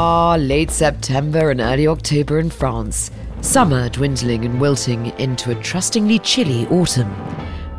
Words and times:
Ah, 0.00 0.36
late 0.36 0.70
September 0.70 1.50
and 1.50 1.60
early 1.60 1.88
October 1.88 2.38
in 2.38 2.50
France. 2.50 3.10
Summer 3.40 3.88
dwindling 3.88 4.44
and 4.44 4.60
wilting 4.60 5.06
into 5.18 5.50
a 5.50 5.60
trustingly 5.60 6.20
chilly 6.20 6.68
autumn. 6.68 7.12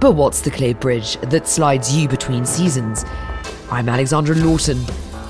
But 0.02 0.16
what's 0.16 0.42
the 0.42 0.52
clay 0.52 0.74
bridge 0.74 1.16
that 1.22 1.48
slides 1.48 1.96
you 1.96 2.10
between 2.10 2.46
seasons? 2.46 3.06
I'm 3.72 3.88
Alexandra 3.88 4.36
Lawton, 4.36 4.84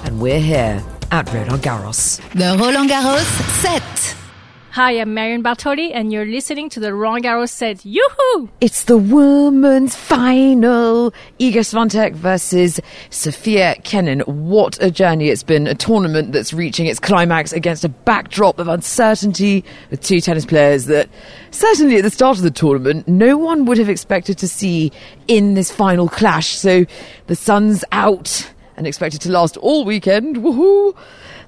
and 0.05 0.19
we're 0.19 0.39
here 0.39 0.83
at 1.11 1.31
Roland 1.31 1.61
Garros. 1.61 2.19
The 2.31 2.57
Roland 2.57 2.89
Garros 2.89 3.23
set. 3.61 4.18
Hi, 4.79 4.91
I'm 4.91 5.13
Marion 5.13 5.43
Bartoli, 5.43 5.91
and 5.93 6.09
you're 6.09 6.25
listening 6.25 6.69
to 6.69 6.79
the 6.79 6.93
Roland 6.93 7.25
Garros 7.25 7.49
set. 7.49 7.83
Yoo-hoo! 7.83 8.47
It's 8.61 8.83
the 8.85 8.97
women's 8.97 9.93
final. 9.93 11.11
Iga 11.37 11.65
Swiatek 11.65 12.13
versus 12.13 12.79
Sofia 13.09 13.75
Kenin. 13.83 14.21
What 14.21 14.81
a 14.81 14.89
journey 14.89 15.27
it's 15.27 15.43
been. 15.43 15.67
A 15.67 15.75
tournament 15.75 16.31
that's 16.31 16.53
reaching 16.53 16.85
its 16.85 16.97
climax 16.97 17.51
against 17.51 17.83
a 17.83 17.89
backdrop 17.89 18.57
of 18.57 18.69
uncertainty 18.69 19.65
with 19.91 20.01
two 20.01 20.21
tennis 20.21 20.45
players 20.45 20.85
that 20.85 21.09
certainly 21.51 21.97
at 21.97 22.03
the 22.03 22.09
start 22.09 22.37
of 22.37 22.43
the 22.43 22.49
tournament, 22.49 23.05
no 23.05 23.37
one 23.37 23.65
would 23.65 23.79
have 23.79 23.89
expected 23.89 24.37
to 24.37 24.47
see 24.47 24.93
in 25.27 25.55
this 25.55 25.69
final 25.69 26.07
clash. 26.07 26.55
So 26.55 26.85
the 27.27 27.35
sun's 27.35 27.83
out 27.91 28.49
and 28.77 28.87
expected 28.87 29.19
to 29.19 29.29
last 29.29 29.57
all 29.57 29.83
weekend. 29.83 30.37
Woohoo! 30.37 30.95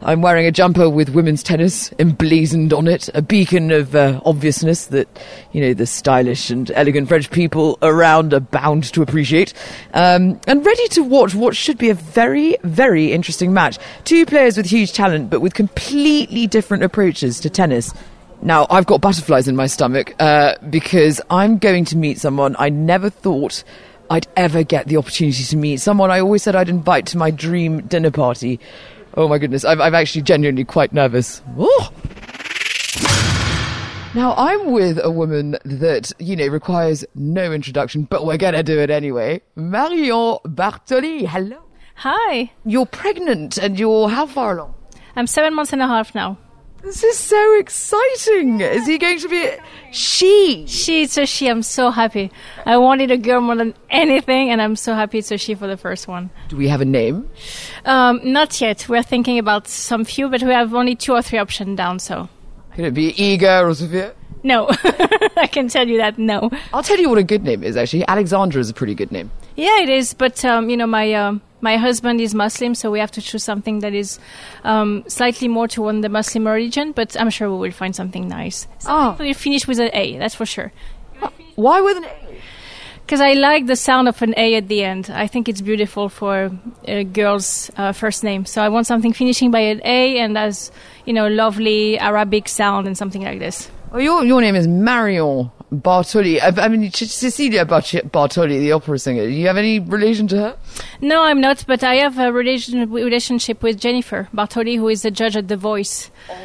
I'm 0.03 0.23
wearing 0.23 0.47
a 0.47 0.51
jumper 0.51 0.89
with 0.89 1.09
women's 1.09 1.43
tennis 1.43 1.93
emblazoned 1.99 2.73
on 2.73 2.87
it, 2.87 3.07
a 3.13 3.21
beacon 3.21 3.71
of 3.71 3.95
uh, 3.95 4.19
obviousness 4.25 4.87
that, 4.87 5.07
you 5.51 5.61
know, 5.61 5.75
the 5.75 5.85
stylish 5.85 6.49
and 6.49 6.71
elegant 6.71 7.07
French 7.07 7.29
people 7.29 7.77
around 7.83 8.33
are 8.33 8.39
bound 8.39 8.85
to 8.93 9.03
appreciate. 9.03 9.53
Um, 9.93 10.41
and 10.47 10.65
ready 10.65 10.87
to 10.89 11.03
watch 11.03 11.35
what 11.35 11.55
should 11.55 11.77
be 11.77 11.89
a 11.89 11.93
very, 11.93 12.57
very 12.63 13.11
interesting 13.11 13.53
match. 13.53 13.77
Two 14.03 14.25
players 14.25 14.57
with 14.57 14.65
huge 14.65 14.93
talent, 14.93 15.29
but 15.29 15.39
with 15.39 15.53
completely 15.53 16.47
different 16.47 16.83
approaches 16.83 17.39
to 17.41 17.49
tennis. 17.51 17.93
Now, 18.41 18.65
I've 18.71 18.87
got 18.87 19.01
butterflies 19.01 19.47
in 19.47 19.55
my 19.55 19.67
stomach 19.67 20.15
uh, 20.19 20.55
because 20.67 21.21
I'm 21.29 21.59
going 21.59 21.85
to 21.85 21.95
meet 21.95 22.19
someone 22.19 22.55
I 22.57 22.69
never 22.69 23.11
thought 23.11 23.63
I'd 24.09 24.27
ever 24.35 24.63
get 24.63 24.87
the 24.87 24.97
opportunity 24.97 25.43
to 25.43 25.57
meet. 25.57 25.79
Someone 25.79 26.09
I 26.09 26.19
always 26.21 26.41
said 26.41 26.55
I'd 26.55 26.69
invite 26.69 27.05
to 27.07 27.17
my 27.17 27.29
dream 27.29 27.81
dinner 27.81 28.09
party. 28.09 28.59
Oh 29.15 29.27
my 29.27 29.37
goodness, 29.37 29.65
I'm, 29.65 29.81
I'm 29.81 29.93
actually 29.95 30.21
genuinely 30.21 30.63
quite 30.63 30.93
nervous. 30.93 31.41
Oh. 31.57 31.91
Now, 34.13 34.33
I'm 34.35 34.71
with 34.71 34.99
a 35.01 35.09
woman 35.09 35.57
that, 35.63 36.11
you 36.19 36.35
know, 36.35 36.47
requires 36.47 37.05
no 37.15 37.53
introduction, 37.53 38.03
but 38.03 38.25
we're 38.25 38.37
going 38.37 38.53
to 38.55 38.63
do 38.63 38.79
it 38.79 38.89
anyway. 38.89 39.41
Marion 39.55 40.37
Bartoli, 40.45 41.25
hello. 41.27 41.59
Hi, 41.95 42.51
You're 42.65 42.87
pregnant 42.87 43.57
and 43.57 43.77
you're 43.79 44.09
how 44.09 44.25
far 44.25 44.57
along? 44.57 44.73
I'm 45.15 45.27
seven 45.27 45.53
months 45.53 45.71
and 45.71 45.81
a 45.81 45.87
half 45.87 46.15
now. 46.15 46.37
This 46.83 47.03
is 47.03 47.17
so 47.17 47.59
exciting. 47.59 48.59
Is 48.59 48.87
he 48.87 48.97
going 48.97 49.19
to 49.19 49.29
be 49.29 49.51
she? 49.91 50.65
She, 50.67 51.03
it's 51.03 51.17
a 51.17 51.25
she. 51.27 51.47
I'm 51.47 51.61
so 51.61 51.91
happy. 51.91 52.31
I 52.65 52.77
wanted 52.77 53.11
a 53.11 53.17
girl 53.17 53.39
more 53.39 53.55
than 53.55 53.75
anything, 53.89 54.49
and 54.49 54.61
I'm 54.61 54.75
so 54.75 54.95
happy 54.95 55.19
it's 55.19 55.31
a 55.31 55.37
she 55.37 55.53
for 55.53 55.67
the 55.67 55.77
first 55.77 56.07
one. 56.07 56.31
Do 56.49 56.57
we 56.57 56.67
have 56.69 56.81
a 56.81 56.85
name? 56.85 57.29
Um, 57.85 58.19
not 58.23 58.59
yet. 58.59 58.89
We're 58.89 59.03
thinking 59.03 59.37
about 59.37 59.67
some 59.67 60.05
few, 60.05 60.27
but 60.27 60.41
we 60.41 60.51
have 60.51 60.73
only 60.73 60.95
two 60.95 61.13
or 61.13 61.21
three 61.21 61.39
options 61.39 61.77
down, 61.77 61.99
so. 61.99 62.29
Could 62.75 62.85
it 62.85 62.93
be 62.93 63.13
Iga 63.13 63.63
or 63.63 63.73
Sophia? 63.75 64.13
No, 64.43 64.67
I 65.37 65.47
can 65.51 65.67
tell 65.67 65.87
you 65.87 65.97
that, 65.97 66.17
no. 66.17 66.49
I'll 66.73 66.83
tell 66.83 66.97
you 66.97 67.09
what 67.09 67.17
a 67.17 67.23
good 67.23 67.43
name 67.43 67.63
is, 67.63 67.77
actually. 67.77 68.07
Alexandra 68.07 68.59
is 68.59 68.69
a 68.69 68.73
pretty 68.73 68.95
good 68.95 69.11
name. 69.11 69.31
Yeah, 69.55 69.81
it 69.81 69.89
is, 69.89 70.13
but, 70.13 70.43
um, 70.45 70.69
you 70.69 70.77
know, 70.77 70.87
my, 70.87 71.13
um 71.13 71.41
my 71.61 71.77
husband 71.77 72.19
is 72.19 72.33
Muslim, 72.33 72.75
so 72.75 72.91
we 72.91 72.99
have 72.99 73.11
to 73.11 73.21
choose 73.21 73.43
something 73.43 73.79
that 73.79 73.93
is 73.93 74.19
um, 74.63 75.03
slightly 75.07 75.47
more 75.47 75.67
toward 75.67 76.01
the 76.01 76.09
Muslim 76.09 76.47
origin. 76.47 76.91
but 76.91 77.15
I'm 77.19 77.29
sure 77.29 77.49
we 77.51 77.57
will 77.57 77.71
find 77.71 77.95
something 77.95 78.27
nice. 78.27 78.67
Oh. 78.87 79.15
We'll 79.19 79.33
finish 79.35 79.67
with 79.67 79.79
an 79.79 79.91
A, 79.93 80.17
that's 80.17 80.35
for 80.35 80.45
sure. 80.45 80.71
Why 81.55 81.81
with 81.81 81.97
an 81.97 82.05
A? 82.05 82.41
Because 83.05 83.21
I 83.21 83.33
like 83.33 83.67
the 83.67 83.75
sound 83.75 84.07
of 84.07 84.21
an 84.21 84.33
A 84.37 84.55
at 84.55 84.67
the 84.67 84.83
end. 84.83 85.09
I 85.13 85.27
think 85.27 85.49
it's 85.49 85.61
beautiful 85.61 86.07
for 86.07 86.49
a 86.85 87.03
girl's 87.03 87.69
uh, 87.75 87.91
first 87.91 88.23
name. 88.23 88.45
So 88.45 88.61
I 88.61 88.69
want 88.69 88.87
something 88.87 89.11
finishing 89.11 89.51
by 89.51 89.59
an 89.59 89.81
A 89.83 90.17
and 90.19 90.37
as 90.37 90.71
you 91.05 91.13
know, 91.13 91.27
lovely 91.27 91.99
Arabic 91.99 92.47
sound 92.47 92.87
and 92.87 92.97
something 92.97 93.21
like 93.21 93.39
this. 93.39 93.69
Well, 93.91 94.01
your, 94.01 94.23
your 94.23 94.39
name 94.39 94.55
is 94.55 94.69
Marion 94.69 95.51
Bartoli. 95.69 96.41
I, 96.41 96.63
I 96.63 96.69
mean, 96.69 96.89
Cecilia 96.91 97.65
Bartoli, 97.65 98.59
the 98.59 98.71
opera 98.71 98.97
singer. 98.97 99.23
Do 99.23 99.29
you 99.29 99.47
have 99.47 99.57
any 99.57 99.79
relation 99.79 100.27
to 100.29 100.37
her? 100.37 100.57
No, 101.01 101.23
I'm 101.23 101.41
not, 101.41 101.65
but 101.67 101.83
I 101.83 101.95
have 101.95 102.17
a 102.17 102.31
relation, 102.31 102.89
relationship 102.89 103.61
with 103.61 103.81
Jenifer 103.81 104.29
Bartoli, 104.31 104.77
who 104.77 104.87
is 104.87 105.01
the 105.01 105.11
judge 105.11 105.35
at 105.35 105.49
The 105.49 105.57
Voice. 105.57 106.09
Oh. 106.29 106.35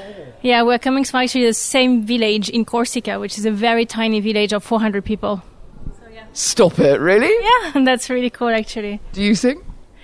Yeah, 0.42 0.62
we're 0.62 0.80
coming 0.80 1.04
from 1.04 1.20
actually 1.20 1.46
the 1.46 1.54
same 1.54 2.04
village 2.04 2.48
in 2.48 2.64
Corsica, 2.64 3.20
which 3.20 3.38
is 3.38 3.46
a 3.46 3.52
very 3.52 3.86
tiny 3.86 4.18
village 4.18 4.52
of 4.52 4.64
400 4.64 5.04
people. 5.04 5.42
Stop 6.32 6.80
it, 6.80 7.00
really? 7.00 7.32
Yeah, 7.32 7.72
and 7.76 7.86
that's 7.86 8.10
really 8.10 8.30
cool, 8.30 8.48
actually. 8.48 9.00
Do 9.12 9.22
you 9.22 9.36
sing? 9.36 9.62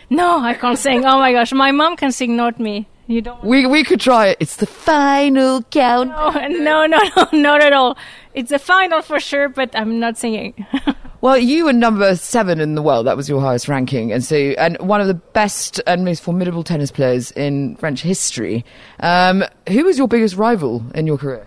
No, 0.08 0.38
I 0.38 0.54
can't 0.54 0.78
sing. 0.78 1.04
Oh 1.04 1.18
my 1.18 1.32
gosh, 1.32 1.52
my 1.52 1.72
mom 1.72 1.96
can 1.96 2.12
sing, 2.12 2.36
not 2.36 2.60
me. 2.60 2.86
You 3.12 3.20
don't. 3.20 3.44
We, 3.44 3.66
we 3.66 3.84
could 3.84 4.00
try 4.00 4.28
it. 4.28 4.38
It's 4.40 4.56
the 4.56 4.66
final 4.66 5.62
count. 5.64 6.12
Oh, 6.14 6.30
no, 6.48 6.86
no, 6.86 6.98
no, 7.16 7.28
not 7.32 7.60
at 7.60 7.72
all. 7.72 7.98
It's 8.32 8.50
a 8.50 8.58
final 8.58 9.02
for 9.02 9.20
sure, 9.20 9.48
but 9.48 9.70
I'm 9.74 10.00
not 10.00 10.16
singing. 10.18 10.66
Well, 11.22 11.38
you 11.38 11.66
were 11.66 11.72
number 11.72 12.16
seven 12.16 12.60
in 12.60 12.74
the 12.74 12.82
world. 12.82 13.06
That 13.06 13.16
was 13.16 13.28
your 13.28 13.40
highest 13.40 13.68
ranking, 13.68 14.10
and 14.10 14.24
so 14.24 14.34
and 14.34 14.76
one 14.80 15.00
of 15.00 15.06
the 15.06 15.14
best 15.14 15.80
and 15.86 16.04
most 16.04 16.20
formidable 16.20 16.64
tennis 16.64 16.90
players 16.90 17.30
in 17.30 17.76
French 17.76 18.02
history. 18.02 18.64
Um, 18.98 19.44
who 19.68 19.84
was 19.84 19.96
your 19.98 20.08
biggest 20.08 20.34
rival 20.34 20.82
in 20.96 21.06
your 21.06 21.16
career? 21.16 21.46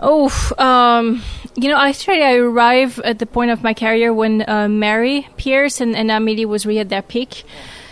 oh, 0.00 0.28
um, 0.58 1.22
you 1.56 1.68
know, 1.68 1.78
actually, 1.78 2.22
I 2.22 2.34
arrived 2.34 2.98
at 3.00 3.18
the 3.18 3.26
point 3.26 3.50
of 3.50 3.62
my 3.62 3.74
career 3.74 4.12
when 4.12 4.48
uh, 4.48 4.68
Mary 4.68 5.28
Pierce 5.36 5.80
and, 5.80 5.96
and 5.96 6.10
Amelie 6.10 6.44
was 6.44 6.66
really 6.66 6.80
at 6.80 6.88
their 6.88 7.02
peak. 7.02 7.44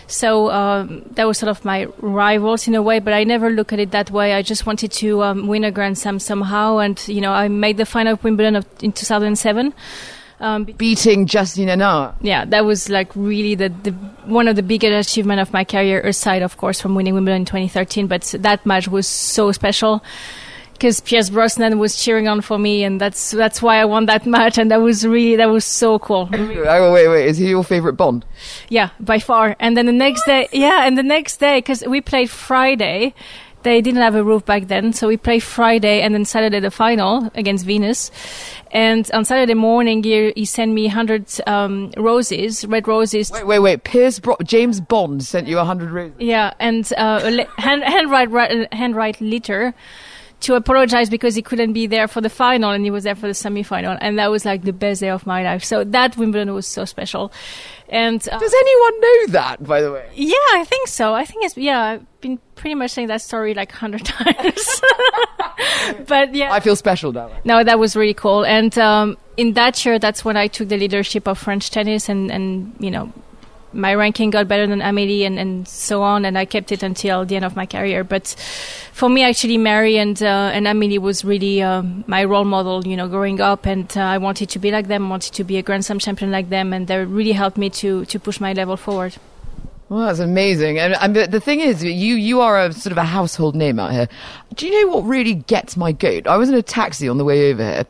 So 0.07 0.51
um, 0.51 1.03
that 1.11 1.25
was 1.25 1.37
sort 1.37 1.49
of 1.49 1.63
my 1.65 1.87
rivals 1.99 2.67
in 2.67 2.75
a 2.75 2.81
way, 2.81 2.99
but 2.99 3.13
I 3.13 3.23
never 3.23 3.49
look 3.49 3.73
at 3.73 3.79
it 3.79 3.91
that 3.91 4.11
way. 4.11 4.33
I 4.33 4.41
just 4.41 4.65
wanted 4.65 4.91
to 4.93 5.23
um, 5.23 5.47
win 5.47 5.63
a 5.63 5.71
Grand 5.71 5.97
Slam 5.97 6.19
somehow, 6.19 6.77
and 6.77 7.01
you 7.07 7.21
know, 7.21 7.31
I 7.31 7.47
made 7.47 7.77
the 7.77 7.85
final 7.85 8.13
of 8.13 8.23
Wimbledon 8.23 8.55
of, 8.55 8.65
in 8.81 8.91
2007. 8.91 9.73
Um, 10.39 10.65
Beating 10.65 11.25
Justine 11.25 11.69
Henin. 11.69 12.15
yeah, 12.21 12.43
that 12.45 12.65
was 12.65 12.89
like 12.89 13.15
really 13.15 13.55
the, 13.55 13.69
the 13.69 13.91
one 14.25 14.49
of 14.49 14.57
the 14.57 14.63
biggest 14.63 15.09
achievement 15.09 15.39
of 15.39 15.53
my 15.53 15.63
career, 15.63 16.01
aside 16.01 16.41
of 16.41 16.57
course 16.57 16.81
from 16.81 16.95
winning 16.95 17.13
Wimbledon 17.13 17.43
in 17.43 17.45
2013. 17.45 18.07
But 18.07 18.23
that 18.39 18.65
match 18.65 18.89
was 18.89 19.07
so 19.07 19.51
special 19.53 20.03
because 20.73 20.99
Pierce 20.99 21.29
Brosnan 21.29 21.79
was 21.79 22.03
cheering 22.03 22.27
on 22.27 22.41
for 22.41 22.57
me, 22.59 22.83
and 22.83 22.99
that's 22.99 23.31
that's 23.31 23.61
why 23.61 23.77
I 23.77 23.85
won 23.85 24.05
that 24.07 24.25
match, 24.25 24.57
and 24.57 24.69
that 24.71 24.81
was 24.81 25.05
really 25.05 25.35
that 25.37 25.49
was 25.49 25.65
so 25.65 25.99
cool. 25.99 26.29
Oh, 26.33 26.93
wait, 26.93 27.07
wait. 27.07 27.27
Is 27.27 27.37
he 27.37 27.49
your 27.49 27.63
favorite 27.63 27.93
Bond? 27.93 28.25
Yeah, 28.69 28.89
by 28.99 29.19
far. 29.19 29.55
And 29.59 29.75
then 29.77 29.85
the 29.85 29.91
next 29.91 30.25
day, 30.25 30.47
yeah, 30.51 30.85
and 30.85 30.97
the 30.97 31.03
next 31.03 31.37
day, 31.37 31.57
because 31.59 31.83
we 31.87 32.01
played 32.01 32.29
Friday, 32.29 33.13
they 33.63 33.79
didn't 33.81 34.01
have 34.01 34.15
a 34.15 34.23
roof 34.23 34.45
back 34.45 34.67
then, 34.67 34.91
so 34.93 35.07
we 35.07 35.15
played 35.17 35.41
Friday 35.41 36.01
and 36.01 36.13
then 36.13 36.25
Saturday 36.25 36.59
the 36.59 36.69
final 36.71 37.31
against 37.35 37.65
Venus. 37.65 38.11
And 38.71 39.09
on 39.13 39.23
Saturday 39.23 39.53
morning, 39.53 40.03
he, 40.03 40.33
he 40.35 40.45
sent 40.45 40.73
me 40.73 40.87
100 40.87 41.47
um, 41.47 41.91
roses, 41.95 42.65
red 42.65 42.87
roses. 42.87 43.31
Wait, 43.31 43.45
wait, 43.47 43.59
wait. 43.59 43.83
Pierce 43.83 44.19
Bro- 44.19 44.37
James 44.43 44.81
Bond 44.81 45.23
sent 45.23 45.47
you 45.47 45.59
a 45.59 45.63
hundred 45.63 45.91
roses. 45.91 46.15
Yeah, 46.19 46.53
and 46.59 46.91
uh, 46.97 47.21
a 47.23 47.31
le- 47.31 47.61
hand, 47.61 47.83
handwrite 47.83 48.31
ri- 48.31 48.67
handwrite 48.71 49.21
letter 49.21 49.73
to 50.43 50.55
apologize 50.55 51.09
because 51.09 51.35
he 51.35 51.41
couldn't 51.41 51.73
be 51.73 51.87
there 51.87 52.07
for 52.07 52.21
the 52.21 52.29
final 52.29 52.71
and 52.71 52.83
he 52.85 52.91
was 52.91 53.03
there 53.03 53.15
for 53.15 53.27
the 53.27 53.33
semi-final, 53.33 53.97
and 54.01 54.17
that 54.19 54.29
was 54.31 54.45
like 54.45 54.63
the 54.63 54.71
best 54.73 55.01
day 55.01 55.09
of 55.09 55.25
my 55.25 55.43
life. 55.43 55.63
So 55.63 55.83
that 55.83 56.15
Wimbledon 56.17 56.53
was 56.53 56.67
so 56.67 56.85
special. 56.85 57.31
And 57.89 58.27
uh, 58.31 58.39
Does 58.39 58.53
anyone 58.53 59.01
know 59.01 59.27
that, 59.33 59.63
by 59.67 59.81
the 59.81 59.91
way? 59.91 60.09
yeah, 60.15 60.35
I 60.53 60.63
think 60.67 60.87
so. 60.87 61.13
I 61.13 61.25
think 61.25 61.43
it's 61.45 61.57
yeah. 61.57 61.81
I've 61.81 62.21
been 62.21 62.39
pretty 62.55 62.75
much 62.75 62.91
saying 62.91 63.07
that 63.09 63.21
story 63.21 63.53
like 63.53 63.73
a 63.73 63.75
hundred 63.75 64.05
times. 64.05 64.81
but 66.07 66.33
yeah, 66.33 66.51
I 66.51 66.59
feel 66.59 66.75
special 66.75 67.11
now. 67.13 67.29
no, 67.43 67.63
that 67.63 67.79
was 67.79 67.95
really 67.95 68.13
cool. 68.13 68.45
And 68.45 68.77
um, 68.79 69.17
in 69.37 69.53
that 69.53 69.83
year, 69.85 69.99
that's 69.99 70.23
when 70.25 70.37
I 70.37 70.47
took 70.47 70.69
the 70.69 70.77
leadership 70.77 71.27
of 71.27 71.37
French 71.37 71.69
tennis, 71.69 72.09
and 72.09 72.31
and 72.31 72.75
you 72.79 72.89
know, 72.91 73.11
my 73.73 73.93
ranking 73.93 74.29
got 74.29 74.47
better 74.47 74.67
than 74.67 74.79
Amélie, 74.79 75.25
and 75.25 75.39
and 75.39 75.67
so 75.67 76.01
on. 76.01 76.25
And 76.25 76.37
I 76.37 76.45
kept 76.45 76.71
it 76.71 76.83
until 76.83 77.25
the 77.25 77.35
end 77.35 77.45
of 77.45 77.55
my 77.55 77.65
career. 77.65 78.03
But 78.03 78.35
for 78.93 79.09
me, 79.09 79.23
actually, 79.23 79.57
Mary 79.57 79.97
and 79.97 80.21
uh, 80.21 80.51
and 80.53 80.65
Amélie 80.65 80.99
was 80.99 81.25
really 81.25 81.61
um, 81.61 82.03
my 82.07 82.23
role 82.23 82.45
model. 82.45 82.85
You 82.85 82.97
know, 82.97 83.07
growing 83.07 83.41
up, 83.41 83.65
and 83.65 83.91
uh, 83.97 84.01
I 84.01 84.17
wanted 84.17 84.49
to 84.49 84.59
be 84.59 84.71
like 84.71 84.87
them. 84.87 85.09
Wanted 85.09 85.33
to 85.33 85.43
be 85.43 85.57
a 85.57 85.61
Grand 85.61 85.85
Slam 85.85 85.99
champion 85.99 86.31
like 86.31 86.49
them, 86.49 86.73
and 86.73 86.87
they 86.87 87.03
really 87.03 87.33
helped 87.33 87.57
me 87.57 87.69
to 87.71 88.05
to 88.05 88.19
push 88.19 88.39
my 88.39 88.53
level 88.53 88.77
forward. 88.77 89.15
Well, 89.89 90.07
that's 90.07 90.19
amazing. 90.19 90.79
And, 90.79 90.95
and 90.95 91.15
the, 91.15 91.27
the 91.27 91.39
thing 91.39 91.59
is, 91.59 91.83
you 91.83 92.15
you 92.15 92.41
are 92.41 92.65
a 92.65 92.73
sort 92.73 92.91
of 92.91 92.97
a 92.97 93.03
household 93.03 93.55
name 93.55 93.79
out 93.79 93.91
here. 93.91 94.07
Do 94.55 94.65
you 94.65 94.81
know 94.81 94.95
what 94.95 95.01
really 95.03 95.35
gets 95.35 95.77
my 95.77 95.91
goat? 95.91 96.25
I 96.25 96.37
was 96.37 96.49
in 96.49 96.55
a 96.55 96.63
taxi 96.63 97.07
on 97.07 97.17
the 97.17 97.23
way 97.23 97.51
over 97.51 97.63
here, 97.63 97.85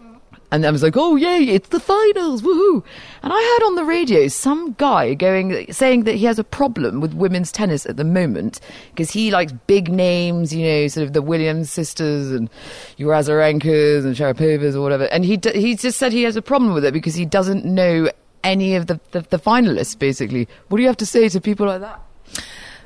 And 0.53 0.67
I 0.67 0.69
was 0.69 0.83
like, 0.83 0.95
oh, 0.95 1.15
yay, 1.15 1.45
it's 1.45 1.69
the 1.69 1.79
finals, 1.79 2.43
woohoo. 2.43 2.83
And 3.23 3.33
I 3.33 3.57
heard 3.57 3.65
on 3.65 3.73
the 3.73 3.83
radio 3.83 4.27
some 4.27 4.73
guy 4.73 5.15
going, 5.15 5.73
saying 5.73 6.03
that 6.03 6.13
he 6.13 6.25
has 6.25 6.37
a 6.37 6.43
problem 6.43 7.01
with 7.01 7.15
women's 7.15 7.51
tennis 7.51 7.87
at 7.87 7.97
the 7.97 8.03
moment 8.03 8.59
because 8.91 9.09
he 9.09 9.31
likes 9.31 9.51
big 9.65 9.91
names, 9.91 10.53
you 10.53 10.63
know, 10.63 10.87
sort 10.89 11.07
of 11.07 11.13
the 11.13 11.23
Williams 11.23 11.71
sisters 11.71 12.29
and 12.29 12.51
Azarenkas 12.99 14.05
and 14.05 14.15
Sharapovas 14.15 14.75
or 14.75 14.81
whatever. 14.81 15.05
And 15.05 15.25
he, 15.25 15.37
d- 15.37 15.59
he 15.59 15.75
just 15.75 15.97
said 15.97 16.13
he 16.13 16.21
has 16.21 16.35
a 16.35 16.41
problem 16.41 16.75
with 16.75 16.85
it 16.85 16.93
because 16.93 17.15
he 17.15 17.25
doesn't 17.25 17.65
know 17.65 18.11
any 18.43 18.75
of 18.75 18.85
the, 18.85 18.99
the, 19.09 19.21
the 19.21 19.39
finalists, 19.39 19.97
basically. 19.97 20.47
What 20.67 20.77
do 20.77 20.83
you 20.83 20.87
have 20.87 20.97
to 20.97 21.05
say 21.07 21.29
to 21.29 21.41
people 21.41 21.65
like 21.65 21.81
that? 21.81 21.99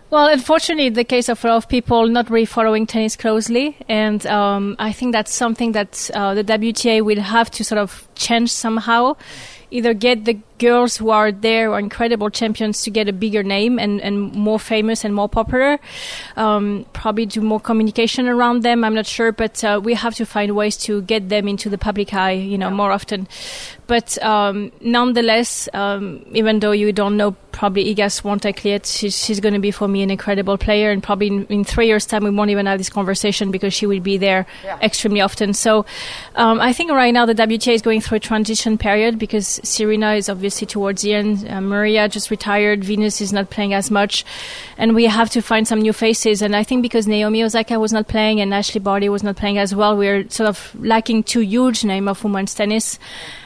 Well, 0.10 0.28
unfortunately, 0.28 0.88
the 0.90 1.04
case 1.04 1.28
of 1.28 1.44
a 1.44 1.48
lot 1.50 1.58
of 1.58 1.68
people 1.68 2.08
not 2.08 2.30
really 2.30 2.46
following 2.46 2.88
tennis 2.88 3.18
closely, 3.18 3.76
and 3.90 4.26
um, 4.26 4.78
I 4.80 4.94
think 4.94 5.12
that's 5.12 5.34
something 5.34 5.74
that 5.74 6.10
uh, 6.14 6.34
the 6.34 6.46
WTA 6.46 7.02
will 7.04 7.20
have 7.20 7.52
to 7.52 7.64
sort 7.66 7.80
of 7.80 8.08
change 8.16 8.50
somehow. 8.50 9.18
Either 9.70 9.94
get 9.94 10.24
the 10.24 10.40
girls 10.60 10.98
who 10.98 11.10
are 11.10 11.32
there 11.32 11.72
are 11.74 11.80
incredible 11.80 12.30
champions 12.30 12.82
to 12.84 12.92
get 12.92 13.08
a 13.08 13.14
bigger 13.14 13.44
name 13.44 13.80
and, 13.80 14.02
and 14.02 14.34
more 14.34 14.60
famous 14.60 15.04
and 15.04 15.14
more 15.14 15.30
popular. 15.30 15.80
Um, 16.36 16.86
probably 16.94 17.26
do 17.26 17.42
more 17.42 17.60
communication 17.60 18.28
around 18.28 18.64
them. 18.64 18.84
I'm 18.84 18.96
not 18.96 19.06
sure, 19.06 19.32
but 19.32 19.64
uh, 19.64 19.80
we 19.84 19.94
have 19.94 20.16
to 20.16 20.26
find 20.26 20.56
ways 20.56 20.78
to 20.78 21.02
get 21.02 21.30
them 21.30 21.48
into 21.48 21.70
the 21.70 21.78
public 21.78 22.14
eye, 22.14 22.32
you 22.32 22.58
know, 22.58 22.70
yeah. 22.70 22.76
more 22.76 22.92
often. 22.92 23.28
But 23.88 24.22
um, 24.22 24.72
nonetheless, 24.82 25.70
um, 25.74 26.26
even 26.34 26.60
though 26.60 26.74
you 26.74 26.92
don't 26.92 27.16
know 27.16 27.36
probably 27.54 27.96
Iga 27.96 28.08
Swiatek 28.08 28.64
yet, 28.66 28.86
she's, 28.86 29.18
she's 29.18 29.40
going 29.40 29.54
to 29.54 29.60
be 29.60 29.72
for 29.72 29.88
me 29.88 30.04
an 30.04 30.12
incredible 30.12 30.58
player. 30.58 30.92
And 30.92 31.02
probably 31.02 31.28
in, 31.28 31.46
in, 31.48 31.64
three 31.64 31.88
years' 31.88 32.06
time, 32.06 32.24
we 32.24 32.30
won't 32.30 32.52
even 32.52 32.66
have 32.68 32.78
this 32.78 32.90
conversation 32.90 33.50
because 33.50 33.74
she 33.74 33.88
will 33.88 34.02
be 34.02 34.18
there 34.18 34.46
yeah. 34.64 34.78
extremely 34.82 35.22
often. 35.22 35.54
So 35.54 35.86
um, 36.36 36.60
I 36.60 36.74
think 36.74 36.92
right 36.92 37.12
now 37.12 37.26
the 37.26 37.34
WTA 37.34 37.74
is 37.74 37.82
going 37.82 38.02
through 38.02 38.18
a 38.18 38.20
transition 38.20 38.78
period 38.78 39.18
because 39.18 39.60
Serena 39.64 40.14
is 40.14 40.30
obviously 40.30 40.47
towards 40.56 41.02
the 41.02 41.14
end. 41.14 41.48
Uh, 41.50 41.62
Maria 41.62 42.08
just 42.08 42.32
retired. 42.32 42.84
Venus 42.84 43.22
is 43.22 43.34
not 43.34 43.50
playing 43.50 43.74
as 43.74 43.92
much. 43.92 44.26
And 44.78 44.96
we 44.96 45.06
have 45.06 45.30
to 45.32 45.42
find 45.42 45.68
some 45.68 45.82
new 45.82 45.94
faces. 45.94 46.42
And 46.42 46.56
I 46.56 46.64
think 46.64 46.82
because 46.82 47.08
Naomi 47.08 47.44
Osaka 47.44 47.80
was 47.80 47.94
not 47.94 48.08
playing 48.08 48.42
and 48.42 48.54
Ashley 48.54 48.80
Barty 48.80 49.10
was 49.10 49.24
not 49.24 49.36
playing 49.36 49.58
as 49.58 49.76
well, 49.76 49.98
we're 49.98 50.30
sort 50.30 50.50
of 50.50 50.76
lacking 50.80 51.24
two 51.24 51.42
huge 51.42 51.84
names 51.84 52.08
of 52.08 52.24
women's 52.24 52.54
tennis 52.54 53.00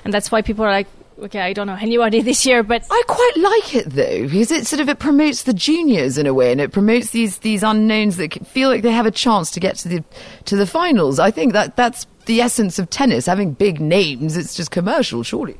and 0.03 0.13
that's 0.13 0.31
why 0.31 0.41
people 0.41 0.65
are 0.65 0.71
like 0.71 0.87
okay, 1.21 1.39
I 1.39 1.53
don't 1.53 1.67
know 1.67 1.77
anybody 1.79 2.21
this 2.23 2.45
year, 2.45 2.63
but 2.63 2.83
I 2.89 3.03
quite 3.07 3.37
like 3.37 3.75
it 3.75 3.89
though 3.91 4.23
because 4.23 4.51
it 4.51 4.67
sort 4.67 4.79
of 4.79 4.89
it 4.89 4.99
promotes 4.99 5.43
the 5.43 5.53
juniors 5.53 6.17
in 6.17 6.25
a 6.25 6.33
way, 6.33 6.51
and 6.51 6.59
it 6.59 6.71
promotes 6.71 7.11
these 7.11 7.39
these 7.39 7.63
unknowns 7.63 8.17
that 8.17 8.45
feel 8.47 8.69
like 8.69 8.81
they 8.81 8.91
have 8.91 9.05
a 9.05 9.11
chance 9.11 9.51
to 9.51 9.59
get 9.59 9.75
to 9.77 9.87
the 9.87 10.03
to 10.45 10.55
the 10.55 10.67
finals. 10.67 11.19
I 11.19 11.31
think 11.31 11.53
that 11.53 11.75
that's 11.75 12.07
the 12.25 12.41
essence 12.41 12.79
of 12.79 12.89
tennis, 12.89 13.25
having 13.25 13.53
big 13.53 13.79
names. 13.79 14.37
It's 14.37 14.55
just 14.55 14.71
commercial, 14.71 15.23
surely. 15.23 15.57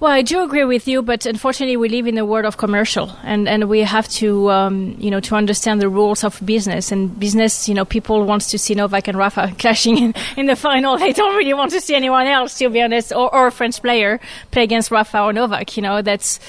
Well, 0.00 0.10
I 0.10 0.22
do 0.22 0.42
agree 0.42 0.64
with 0.64 0.88
you, 0.88 1.02
but 1.02 1.24
unfortunately, 1.24 1.76
we 1.76 1.88
live 1.88 2.08
in 2.08 2.18
a 2.18 2.24
world 2.24 2.46
of 2.46 2.56
commercial, 2.56 3.16
and, 3.22 3.48
and 3.48 3.68
we 3.68 3.80
have 3.80 4.08
to, 4.08 4.50
um, 4.50 4.96
you 4.98 5.10
know, 5.10 5.20
to 5.20 5.36
understand 5.36 5.80
the 5.80 5.88
rules 5.88 6.24
of 6.24 6.40
business. 6.44 6.90
And 6.90 7.18
business, 7.18 7.68
you 7.68 7.74
know, 7.74 7.84
people 7.84 8.24
wants 8.24 8.50
to 8.50 8.58
see 8.58 8.74
Novak 8.74 9.06
and 9.06 9.16
Rafa 9.16 9.54
clashing 9.58 9.98
in, 9.98 10.14
in 10.36 10.46
the 10.46 10.56
final. 10.56 10.98
They 10.98 11.12
don't 11.12 11.36
really 11.36 11.54
want 11.54 11.70
to 11.72 11.80
see 11.80 11.94
anyone 11.94 12.26
else, 12.26 12.58
to 12.58 12.68
be 12.70 12.82
honest, 12.82 13.12
or, 13.12 13.32
or 13.32 13.46
a 13.46 13.52
French 13.52 13.80
player 13.80 14.20
play 14.50 14.64
against 14.64 14.90
Rafa 14.90 15.22
or 15.22 15.32
Novak. 15.32 15.76
You 15.76 15.82
know, 15.84 16.02
that's 16.02 16.40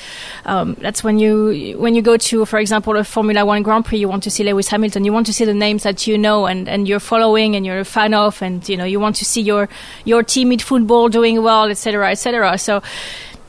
um, 0.46 0.76
that's 0.80 1.04
when 1.04 1.20
you 1.20 1.76
when 1.78 1.94
you 1.94 2.02
go 2.02 2.18
to, 2.18 2.46
for 2.46 2.58
example, 2.58 2.98
a 2.98 3.04
Formula 3.04 3.46
One 3.46 3.62
Grand 3.62 3.86
Prix, 3.86 4.00
you 4.00 4.10
want 4.10 4.24
to 4.24 4.32
see 4.32 4.44
Lewis 4.44 4.68
Hamilton. 4.70 5.06
You 5.06 5.14
want 5.14 5.28
to 5.28 5.34
see 5.34 5.46
the 5.46 5.54
names 5.54 5.84
that 5.84 6.08
you 6.08 6.18
know 6.18 6.48
and, 6.48 6.68
and 6.68 6.88
you're 6.88 7.00
following 7.00 7.56
and 7.56 7.66
you're 7.66 7.80
a 7.80 7.86
fan 7.86 8.14
of, 8.16 8.42
and 8.42 8.68
you 8.68 8.76
know, 8.76 8.86
you 8.86 9.00
want 9.00 9.18
to 9.18 9.26
see 9.26 9.42
your 9.42 9.70
your 10.04 10.24
team 10.24 10.52
in 10.52 10.60
football 10.60 11.10
doing 11.10 11.44
well, 11.44 11.70
etc., 11.70 12.12
etc. 12.12 12.58
So 12.58 12.82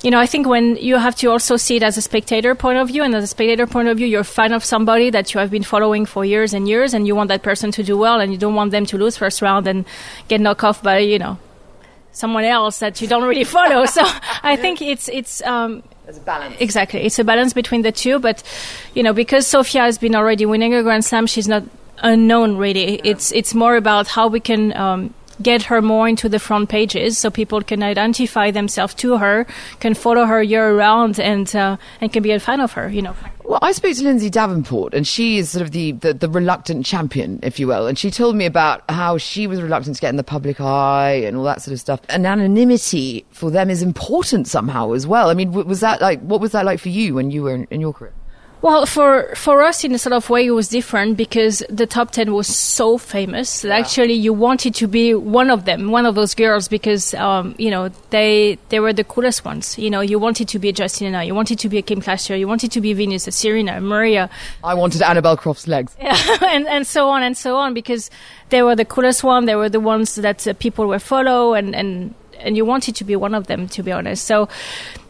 you 0.06 0.12
know, 0.12 0.20
I 0.20 0.26
think 0.26 0.46
when 0.46 0.76
you 0.76 0.98
have 0.98 1.16
to 1.16 1.30
also 1.32 1.56
see 1.56 1.78
it 1.78 1.82
as 1.82 1.96
a 1.96 2.00
spectator 2.00 2.54
point 2.54 2.78
of 2.78 2.86
view, 2.86 3.02
and 3.02 3.12
as 3.12 3.24
a 3.24 3.26
spectator 3.26 3.66
point 3.66 3.88
of 3.88 3.96
view, 3.96 4.06
you're 4.06 4.20
a 4.20 4.34
fan 4.38 4.52
of 4.52 4.64
somebody 4.64 5.10
that 5.10 5.34
you 5.34 5.40
have 5.40 5.50
been 5.50 5.64
following 5.64 6.06
for 6.06 6.24
years 6.24 6.54
and 6.54 6.68
years, 6.68 6.94
and 6.94 7.08
you 7.08 7.16
want 7.16 7.26
that 7.26 7.42
person 7.42 7.72
to 7.72 7.82
do 7.82 7.98
well, 7.98 8.20
and 8.20 8.30
you 8.30 8.38
don't 8.38 8.54
want 8.54 8.70
them 8.70 8.86
to 8.86 8.96
lose 8.96 9.16
first 9.16 9.42
round 9.42 9.66
and 9.66 9.84
get 10.28 10.40
knocked 10.40 10.62
off 10.62 10.80
by, 10.80 10.98
you 10.98 11.18
know, 11.18 11.40
someone 12.12 12.44
else 12.44 12.78
that 12.78 13.00
you 13.00 13.08
don't 13.08 13.24
really 13.24 13.42
follow. 13.58 13.84
so 13.84 14.02
I 14.44 14.54
think 14.54 14.80
it's 14.80 15.08
it's. 15.08 15.42
Um, 15.42 15.82
a 16.06 16.12
balance. 16.20 16.54
Exactly, 16.60 17.00
it's 17.00 17.18
a 17.18 17.24
balance 17.24 17.52
between 17.52 17.82
the 17.82 17.90
two. 17.90 18.20
But 18.20 18.44
you 18.94 19.02
know, 19.02 19.12
because 19.12 19.44
Sofia 19.44 19.80
has 19.80 19.98
been 19.98 20.14
already 20.14 20.46
winning 20.46 20.72
a 20.72 20.84
Grand 20.84 21.04
Slam, 21.04 21.26
she's 21.26 21.48
not 21.48 21.64
unknown 21.98 22.58
really. 22.58 22.92
Yeah. 22.92 23.10
It's 23.10 23.32
it's 23.32 23.54
more 23.54 23.74
about 23.74 24.06
how 24.06 24.28
we 24.28 24.38
can. 24.38 24.72
Um, 24.76 25.14
get 25.42 25.64
her 25.64 25.82
more 25.82 26.08
into 26.08 26.28
the 26.28 26.38
front 26.38 26.68
pages 26.68 27.18
so 27.18 27.30
people 27.30 27.60
can 27.62 27.82
identify 27.82 28.50
themselves 28.50 28.94
to 28.94 29.18
her, 29.18 29.46
can 29.80 29.94
follow 29.94 30.24
her 30.24 30.42
year 30.42 30.76
round, 30.76 31.18
and 31.20 31.54
uh, 31.54 31.76
and 32.00 32.12
can 32.12 32.22
be 32.22 32.32
a 32.32 32.40
fan 32.40 32.60
of 32.60 32.72
her. 32.72 32.88
You 32.88 33.02
know. 33.02 33.16
Well, 33.46 33.60
I 33.62 33.70
spoke 33.70 33.94
to 33.94 34.02
Lindsay 34.02 34.28
Davenport, 34.28 34.92
and 34.92 35.06
she 35.06 35.38
is 35.38 35.50
sort 35.50 35.62
of 35.62 35.70
the, 35.70 35.92
the, 35.92 36.12
the, 36.12 36.28
reluctant 36.28 36.84
champion, 36.84 37.38
if 37.44 37.60
you 37.60 37.68
will. 37.68 37.86
And 37.86 37.96
she 37.96 38.10
told 38.10 38.34
me 38.34 38.44
about 38.44 38.82
how 38.90 39.18
she 39.18 39.46
was 39.46 39.62
reluctant 39.62 39.94
to 39.94 40.00
get 40.00 40.10
in 40.10 40.16
the 40.16 40.24
public 40.24 40.60
eye 40.60 41.22
and 41.24 41.36
all 41.36 41.44
that 41.44 41.62
sort 41.62 41.72
of 41.72 41.78
stuff. 41.78 42.00
And 42.08 42.26
anonymity 42.26 43.24
for 43.30 43.52
them 43.52 43.70
is 43.70 43.82
important 43.82 44.48
somehow 44.48 44.94
as 44.94 45.06
well. 45.06 45.30
I 45.30 45.34
mean, 45.34 45.52
was 45.52 45.78
that 45.78 46.00
like, 46.00 46.20
what 46.22 46.40
was 46.40 46.50
that 46.52 46.64
like 46.64 46.80
for 46.80 46.88
you 46.88 47.14
when 47.14 47.30
you 47.30 47.44
were 47.44 47.54
in, 47.54 47.68
in 47.70 47.80
your 47.80 47.92
career? 47.92 48.12
Well, 48.62 48.86
for 48.86 49.34
for 49.34 49.62
us 49.62 49.84
in 49.84 49.94
a 49.94 49.98
sort 49.98 50.14
of 50.14 50.28
way, 50.30 50.46
it 50.46 50.50
was 50.50 50.68
different 50.68 51.16
because 51.16 51.62
the 51.68 51.86
top 51.86 52.10
ten 52.10 52.32
was 52.32 52.46
so 52.46 52.98
famous 52.98 53.62
that 53.62 53.68
yeah. 53.68 53.76
actually 53.76 54.14
you 54.14 54.32
wanted 54.32 54.74
to 54.76 54.88
be 54.88 55.14
one 55.14 55.50
of 55.50 55.66
them, 55.66 55.90
one 55.90 56.06
of 56.06 56.14
those 56.14 56.34
girls, 56.34 56.66
because 56.66 57.14
um, 57.14 57.54
you 57.58 57.70
know 57.70 57.90
they 58.10 58.58
they 58.70 58.80
were 58.80 58.92
the 58.92 59.04
coolest 59.04 59.44
ones. 59.44 59.78
You 59.78 59.90
know, 59.90 60.00
you 60.00 60.18
wanted 60.18 60.48
to 60.48 60.58
be 60.58 60.70
a 60.70 60.72
Justina, 60.72 61.22
you 61.24 61.34
wanted 61.34 61.58
to 61.60 61.68
be 61.68 61.78
a 61.78 61.82
Kim 61.82 62.00
Clijsters, 62.00 62.38
you 62.38 62.48
wanted 62.48 62.72
to 62.72 62.80
be 62.80 62.92
Venus, 62.94 63.28
a 63.28 63.32
Serena, 63.32 63.76
a 63.76 63.80
Maria. 63.80 64.30
I 64.64 64.74
wanted 64.74 65.02
Annabel 65.02 65.36
Croft's 65.36 65.68
legs. 65.68 65.94
Yeah, 66.00 66.16
and 66.42 66.66
and 66.66 66.86
so 66.86 67.08
on 67.10 67.22
and 67.22 67.36
so 67.36 67.56
on 67.56 67.74
because 67.74 68.10
they 68.48 68.62
were 68.62 68.74
the 68.74 68.86
coolest 68.86 69.22
one. 69.22 69.44
They 69.44 69.56
were 69.56 69.68
the 69.68 69.80
ones 69.80 70.14
that 70.14 70.46
uh, 70.48 70.54
people 70.54 70.86
were 70.86 70.98
follow 70.98 71.52
and 71.52 71.74
and 71.74 72.14
and 72.40 72.56
you 72.56 72.64
wanted 72.64 72.96
to 72.96 73.04
be 73.04 73.16
one 73.16 73.34
of 73.34 73.46
them, 73.46 73.68
to 73.68 73.82
be 73.82 73.92
honest. 73.92 74.24
So 74.24 74.48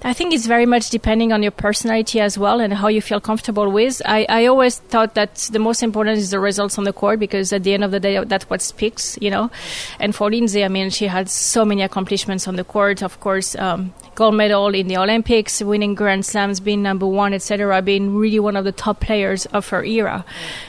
I 0.02 0.12
think 0.12 0.32
it's 0.32 0.46
very 0.46 0.67
much 0.67 0.90
depending 0.90 1.32
on 1.32 1.43
your 1.43 1.50
personality 1.50 2.20
as 2.20 2.38
well 2.38 2.61
and 2.61 2.73
how 2.73 2.88
you 2.88 3.02
feel 3.02 3.20
comfortable 3.20 3.70
with. 3.70 4.00
I, 4.05 4.26
I 4.28 4.46
always 4.46 4.78
thought 4.78 5.14
that 5.14 5.34
the 5.50 5.58
most 5.58 5.82
important 5.82 6.19
is 6.19 6.31
the 6.31 6.40
results 6.40 6.78
on 6.78 6.84
the 6.84 6.93
court 6.93 7.19
because 7.19 7.52
at 7.52 7.62
the 7.62 7.75
end 7.75 7.84
of 7.84 7.90
the 7.90 8.00
day, 8.00 8.23
that's 8.25 8.49
what 8.49 8.62
speaks, 8.62 9.19
you 9.20 9.31
know. 9.31 9.50
And 9.99 10.14
for 10.14 10.31
Lindsay, 10.31 10.64
I 10.64 10.69
mean, 10.69 10.90
she 10.90 11.06
had 11.06 11.28
so 11.28 11.64
many 11.64 11.82
accomplishments 11.82 12.46
on 12.46 12.56
the 12.56 12.64
court. 12.64 13.02
Of 13.02 13.20
course, 13.20 13.56
um, 13.56 13.93
gold 14.16 14.34
medal 14.34 14.74
in 14.74 14.88
the 14.88 14.96
Olympics, 14.96 15.62
winning 15.62 15.94
Grand 15.94 16.26
Slams, 16.26 16.58
being 16.58 16.82
number 16.82 17.06
one, 17.06 17.32
etc., 17.32 17.80
being 17.82 18.16
really 18.16 18.40
one 18.40 18.56
of 18.56 18.64
the 18.64 18.72
top 18.72 18.98
players 18.98 19.46
of 19.46 19.68
her 19.68 19.84
era, 19.84 20.24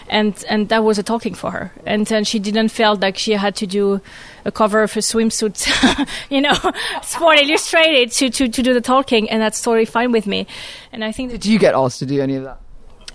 and 0.08 0.46
and 0.48 0.70
that 0.70 0.84
was 0.84 1.00
a 1.00 1.04
talking 1.04 1.34
for 1.34 1.50
her. 1.52 1.72
And 1.86 2.06
then 2.06 2.24
she 2.24 2.38
didn't 2.38 2.70
feel 2.70 2.96
like 2.96 3.18
she 3.18 3.32
had 3.32 3.56
to 3.56 3.66
do 3.66 4.02
a 4.46 4.52
cover 4.52 4.84
of 4.84 4.96
a 4.96 5.00
swimsuit, 5.00 5.58
you 6.30 6.42
know, 6.42 6.54
Sport 7.02 7.40
Illustrated 7.40 8.12
to, 8.12 8.30
to 8.30 8.48
to 8.50 8.62
do 8.62 8.74
the 8.74 8.82
talking, 8.82 9.30
and 9.30 9.42
that's 9.42 9.62
totally 9.62 9.86
fine 9.86 10.12
with 10.12 10.28
me. 10.28 10.46
And 10.92 11.04
I 11.04 11.12
think. 11.12 11.32
Did 11.32 11.46
you 11.46 11.58
get 11.58 11.74
asked 11.74 12.00
to 12.00 12.06
do 12.06 12.22
any 12.22 12.36
of 12.36 12.44
that? 12.44 12.60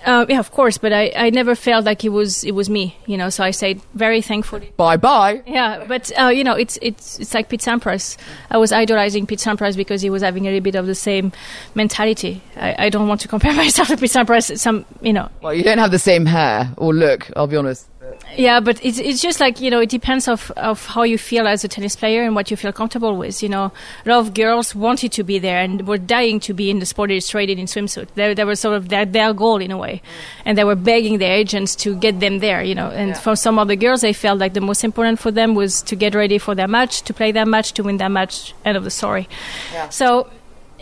Uh, 0.04 0.26
yeah, 0.28 0.38
of 0.38 0.50
course, 0.50 0.78
but 0.78 0.92
I, 0.92 1.12
I 1.14 1.30
never 1.30 1.54
felt 1.54 1.84
like 1.84 2.04
it 2.04 2.10
was 2.10 2.44
it 2.44 2.52
was 2.52 2.68
me, 2.68 2.96
you 3.06 3.16
know. 3.16 3.30
So 3.30 3.44
I 3.44 3.50
say 3.50 3.80
very 3.94 4.20
thankful. 4.20 4.60
Bye 4.76 4.96
bye. 4.96 5.42
Yeah, 5.46 5.84
but 5.86 6.10
uh, 6.18 6.28
you 6.28 6.44
know, 6.44 6.54
it's 6.54 6.78
it's 6.82 7.18
it's 7.20 7.34
like 7.34 7.48
Pete 7.48 7.60
Sampras. 7.60 8.16
I 8.50 8.58
was 8.58 8.72
idolizing 8.72 9.26
Pete 9.26 9.38
Sampras 9.38 9.76
because 9.76 10.02
he 10.02 10.10
was 10.10 10.22
having 10.22 10.46
a 10.46 10.50
little 10.50 10.62
bit 10.62 10.74
of 10.74 10.86
the 10.86 10.94
same 10.94 11.32
mentality. 11.74 12.42
I, 12.56 12.86
I 12.86 12.88
don't 12.88 13.08
want 13.08 13.20
to 13.22 13.28
compare 13.28 13.54
myself 13.56 13.88
to 13.88 13.96
Pete 13.96 14.10
Sampras. 14.10 14.58
Some, 14.58 14.84
you 15.00 15.12
know. 15.12 15.28
Well, 15.40 15.54
you 15.54 15.62
don't 15.62 15.78
have 15.78 15.90
the 15.90 15.98
same 15.98 16.26
hair 16.26 16.72
or 16.76 16.92
look. 16.92 17.30
I'll 17.36 17.46
be 17.46 17.56
honest. 17.56 17.88
Yeah, 18.36 18.60
but 18.60 18.82
it's 18.84 18.98
it's 18.98 19.20
just 19.20 19.40
like 19.40 19.60
you 19.60 19.70
know, 19.70 19.80
it 19.80 19.90
depends 19.90 20.28
of 20.28 20.50
of 20.56 20.86
how 20.86 21.02
you 21.02 21.18
feel 21.18 21.46
as 21.46 21.64
a 21.64 21.68
tennis 21.68 21.96
player 21.96 22.22
and 22.22 22.34
what 22.34 22.50
you 22.50 22.56
feel 22.56 22.72
comfortable 22.72 23.16
with. 23.16 23.42
You 23.42 23.48
know, 23.48 23.72
a 24.06 24.08
lot 24.08 24.20
of 24.20 24.34
girls 24.34 24.74
wanted 24.74 25.12
to 25.12 25.22
be 25.22 25.38
there 25.38 25.58
and 25.58 25.86
were 25.86 25.98
dying 25.98 26.40
to 26.40 26.54
be 26.54 26.70
in 26.70 26.78
the 26.78 26.86
Sport 26.86 27.10
Illustrated 27.10 27.58
in 27.58 27.66
swimsuit. 27.66 28.08
They 28.14 28.32
they 28.34 28.44
were 28.44 28.56
sort 28.56 28.76
of 28.76 28.88
their 28.88 29.04
their 29.04 29.32
goal 29.32 29.60
in 29.60 29.70
a 29.70 29.76
way, 29.76 30.02
and 30.44 30.56
they 30.56 30.64
were 30.64 30.76
begging 30.76 31.18
their 31.18 31.32
agents 31.32 31.76
to 31.76 31.94
get 31.94 32.20
them 32.20 32.38
there. 32.38 32.62
You 32.62 32.74
know, 32.74 32.88
and 32.88 33.10
yeah. 33.10 33.18
for 33.18 33.36
some 33.36 33.58
of 33.58 33.68
the 33.68 33.76
girls, 33.76 34.00
they 34.00 34.12
felt 34.12 34.38
like 34.38 34.54
the 34.54 34.60
most 34.60 34.82
important 34.82 35.18
for 35.18 35.30
them 35.30 35.54
was 35.54 35.82
to 35.82 35.96
get 35.96 36.14
ready 36.14 36.38
for 36.38 36.54
their 36.54 36.68
match, 36.68 37.02
to 37.02 37.14
play 37.14 37.32
their 37.32 37.46
match, 37.46 37.72
to 37.72 37.82
win 37.82 37.98
their 37.98 38.08
match. 38.08 38.54
End 38.64 38.76
of 38.76 38.84
the 38.84 38.90
story. 38.90 39.28
Yeah. 39.72 39.88
So, 39.90 40.30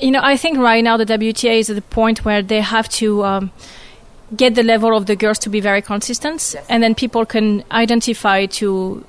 you 0.00 0.10
know, 0.10 0.20
I 0.22 0.36
think 0.36 0.58
right 0.58 0.84
now 0.84 0.96
the 0.96 1.06
WTA 1.06 1.58
is 1.58 1.70
at 1.70 1.76
the 1.76 1.82
point 1.82 2.24
where 2.24 2.42
they 2.42 2.60
have 2.60 2.88
to. 3.00 3.24
Um, 3.24 3.52
get 4.36 4.54
the 4.54 4.62
level 4.62 4.96
of 4.96 5.06
the 5.06 5.16
girls 5.16 5.38
to 5.40 5.50
be 5.50 5.60
very 5.60 5.82
consistent, 5.82 6.52
yes. 6.54 6.66
and 6.68 6.82
then 6.82 6.94
people 6.94 7.26
can 7.26 7.64
identify 7.70 8.46
to 8.46 9.04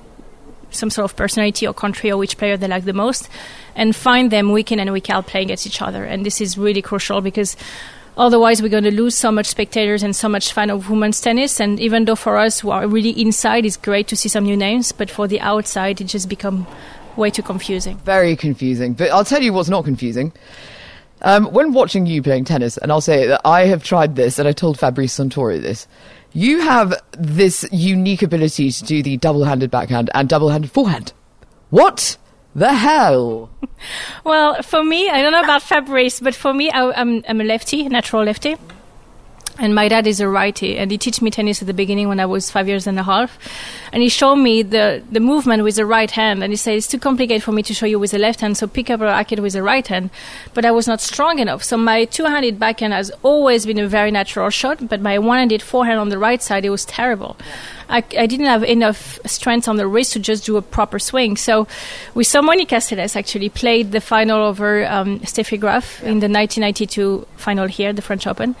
some 0.70 0.90
sort 0.90 1.04
of 1.04 1.16
personality 1.16 1.66
or 1.66 1.74
country 1.74 2.10
or 2.10 2.16
which 2.16 2.38
player 2.38 2.56
they 2.56 2.68
like 2.68 2.84
the 2.84 2.92
most, 2.92 3.28
and 3.76 3.94
find 3.94 4.30
them 4.30 4.52
week 4.52 4.72
in 4.72 4.80
and 4.80 4.92
week 4.92 5.10
out 5.10 5.26
playing 5.26 5.46
against 5.46 5.66
each 5.66 5.82
other. 5.82 6.04
And 6.04 6.24
this 6.24 6.40
is 6.40 6.58
really 6.58 6.82
crucial 6.82 7.20
because 7.20 7.56
otherwise 8.16 8.62
we're 8.62 8.68
going 8.68 8.84
to 8.84 8.90
lose 8.90 9.14
so 9.14 9.30
much 9.30 9.46
spectators 9.46 10.02
and 10.02 10.14
so 10.14 10.28
much 10.28 10.52
fan 10.52 10.70
of 10.70 10.90
women's 10.90 11.20
tennis. 11.20 11.60
And 11.60 11.78
even 11.78 12.04
though 12.04 12.16
for 12.16 12.38
us 12.38 12.60
who 12.60 12.70
are 12.70 12.86
really 12.86 13.10
inside, 13.10 13.64
it's 13.64 13.76
great 13.76 14.08
to 14.08 14.16
see 14.16 14.28
some 14.28 14.44
new 14.44 14.56
names, 14.56 14.92
but 14.92 15.10
for 15.10 15.28
the 15.28 15.40
outside, 15.40 16.00
it 16.00 16.04
just 16.04 16.28
become 16.28 16.66
way 17.16 17.30
too 17.30 17.42
confusing. 17.42 17.98
Very 17.98 18.36
confusing. 18.36 18.94
But 18.94 19.10
I'll 19.10 19.24
tell 19.24 19.42
you 19.42 19.52
what's 19.52 19.68
not 19.68 19.84
confusing. 19.84 20.32
Um, 21.22 21.46
when 21.46 21.72
watching 21.72 22.06
you 22.06 22.22
playing 22.22 22.44
tennis, 22.44 22.76
and 22.76 22.90
I'll 22.90 23.00
say 23.00 23.26
that 23.26 23.40
I 23.44 23.66
have 23.66 23.84
tried 23.84 24.16
this, 24.16 24.38
and 24.38 24.48
I 24.48 24.52
told 24.52 24.78
Fabrice 24.78 25.16
Santoro 25.16 25.60
this. 25.60 25.86
You 26.32 26.60
have 26.60 26.94
this 27.12 27.64
unique 27.70 28.22
ability 28.22 28.70
to 28.72 28.84
do 28.84 29.02
the 29.02 29.16
double-handed 29.18 29.70
backhand 29.70 30.10
and 30.14 30.28
double-handed 30.28 30.70
forehand. 30.70 31.12
What 31.70 32.16
the 32.54 32.72
hell? 32.72 33.50
Well, 34.24 34.62
for 34.62 34.84
me, 34.84 35.10
I 35.10 35.22
don't 35.22 35.32
know 35.32 35.42
about 35.42 35.62
Fabrice, 35.62 36.20
but 36.20 36.36
for 36.36 36.54
me, 36.54 36.70
I, 36.70 36.92
I'm, 36.92 37.24
I'm 37.28 37.40
a 37.40 37.44
lefty, 37.44 37.88
natural 37.88 38.22
lefty. 38.22 38.56
And 39.58 39.74
my 39.74 39.86
dad 39.88 40.06
is 40.06 40.18
a 40.18 40.28
righty, 40.28 40.78
and 40.78 40.90
he 40.90 40.96
taught 40.96 41.20
me 41.20 41.30
tennis 41.30 41.60
at 41.60 41.66
the 41.66 41.74
beginning 41.74 42.08
when 42.08 42.18
I 42.18 42.26
was 42.26 42.50
five 42.50 42.68
years 42.68 42.86
and 42.86 42.98
a 42.98 43.02
half. 43.02 43.38
And 43.92 44.02
he 44.02 44.08
showed 44.08 44.36
me 44.36 44.62
the, 44.62 45.02
the 45.10 45.20
movement 45.20 45.62
with 45.62 45.76
the 45.76 45.84
right 45.84 46.10
hand, 46.10 46.42
and 46.42 46.50
he 46.50 46.56
said, 46.56 46.76
It's 46.76 46.86
too 46.86 46.98
complicated 46.98 47.42
for 47.42 47.52
me 47.52 47.62
to 47.64 47.74
show 47.74 47.84
you 47.84 47.98
with 47.98 48.12
the 48.12 48.18
left 48.18 48.40
hand, 48.40 48.56
so 48.56 48.66
pick 48.66 48.88
up 48.88 49.00
a 49.00 49.04
racket 49.04 49.40
with 49.40 49.52
the 49.52 49.62
right 49.62 49.86
hand. 49.86 50.08
But 50.54 50.64
I 50.64 50.70
was 50.70 50.86
not 50.86 51.02
strong 51.02 51.38
enough. 51.38 51.62
So 51.62 51.76
my 51.76 52.06
two 52.06 52.24
handed 52.24 52.58
backhand 52.58 52.94
has 52.94 53.12
always 53.22 53.66
been 53.66 53.78
a 53.78 53.86
very 53.86 54.10
natural 54.10 54.48
shot, 54.48 54.88
but 54.88 55.02
my 55.02 55.18
one 55.18 55.38
handed 55.38 55.60
forehand 55.60 56.00
on 56.00 56.08
the 56.08 56.18
right 56.18 56.42
side, 56.42 56.64
it 56.64 56.70
was 56.70 56.86
terrible. 56.86 57.36
I, 57.92 57.98
I 57.98 58.26
didn't 58.26 58.46
have 58.46 58.64
enough 58.64 59.18
strength 59.26 59.68
on 59.68 59.76
the 59.76 59.86
wrist 59.86 60.14
to 60.14 60.18
just 60.18 60.46
do 60.46 60.56
a 60.56 60.62
proper 60.62 60.98
swing. 60.98 61.36
So 61.36 61.68
we 62.14 62.24
saw 62.24 62.40
Monica 62.40 62.76
Seles 62.76 63.16
actually 63.16 63.50
played 63.50 63.92
the 63.92 64.00
final 64.00 64.42
over 64.42 64.86
um, 64.86 65.20
Steffi 65.20 65.60
Graf 65.60 66.00
in 66.02 66.20
the 66.20 66.28
1992 66.28 67.26
final 67.36 67.66
here, 67.66 67.92
the 67.92 68.00
French 68.00 68.26
Open. 68.26 68.56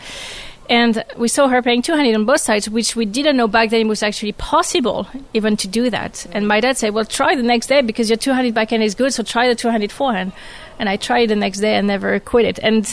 And 0.72 1.04
we 1.18 1.28
saw 1.28 1.48
her 1.48 1.60
playing 1.60 1.82
two-handed 1.82 2.14
on 2.14 2.24
both 2.24 2.40
sides, 2.40 2.66
which 2.66 2.96
we 2.96 3.04
didn't 3.04 3.36
know 3.36 3.46
back 3.46 3.68
then 3.68 3.82
it 3.82 3.88
was 3.88 4.02
actually 4.02 4.32
possible 4.32 5.06
even 5.34 5.54
to 5.58 5.68
do 5.68 5.90
that. 5.90 6.26
And 6.32 6.48
my 6.48 6.60
dad 6.60 6.78
said, 6.78 6.94
"Well, 6.94 7.04
try 7.04 7.34
the 7.34 7.42
next 7.42 7.66
day 7.66 7.82
because 7.82 8.08
your 8.08 8.16
two-handed 8.16 8.54
backhand 8.54 8.82
is 8.82 8.94
good, 8.94 9.12
so 9.12 9.22
try 9.22 9.48
the 9.48 9.54
two-handed 9.54 9.92
forehand." 9.92 10.32
And 10.78 10.88
I 10.88 10.96
tried 10.96 11.28
the 11.28 11.36
next 11.36 11.60
day 11.60 11.74
and 11.74 11.86
never 11.86 12.18
quit 12.20 12.46
it. 12.46 12.58
And 12.62 12.88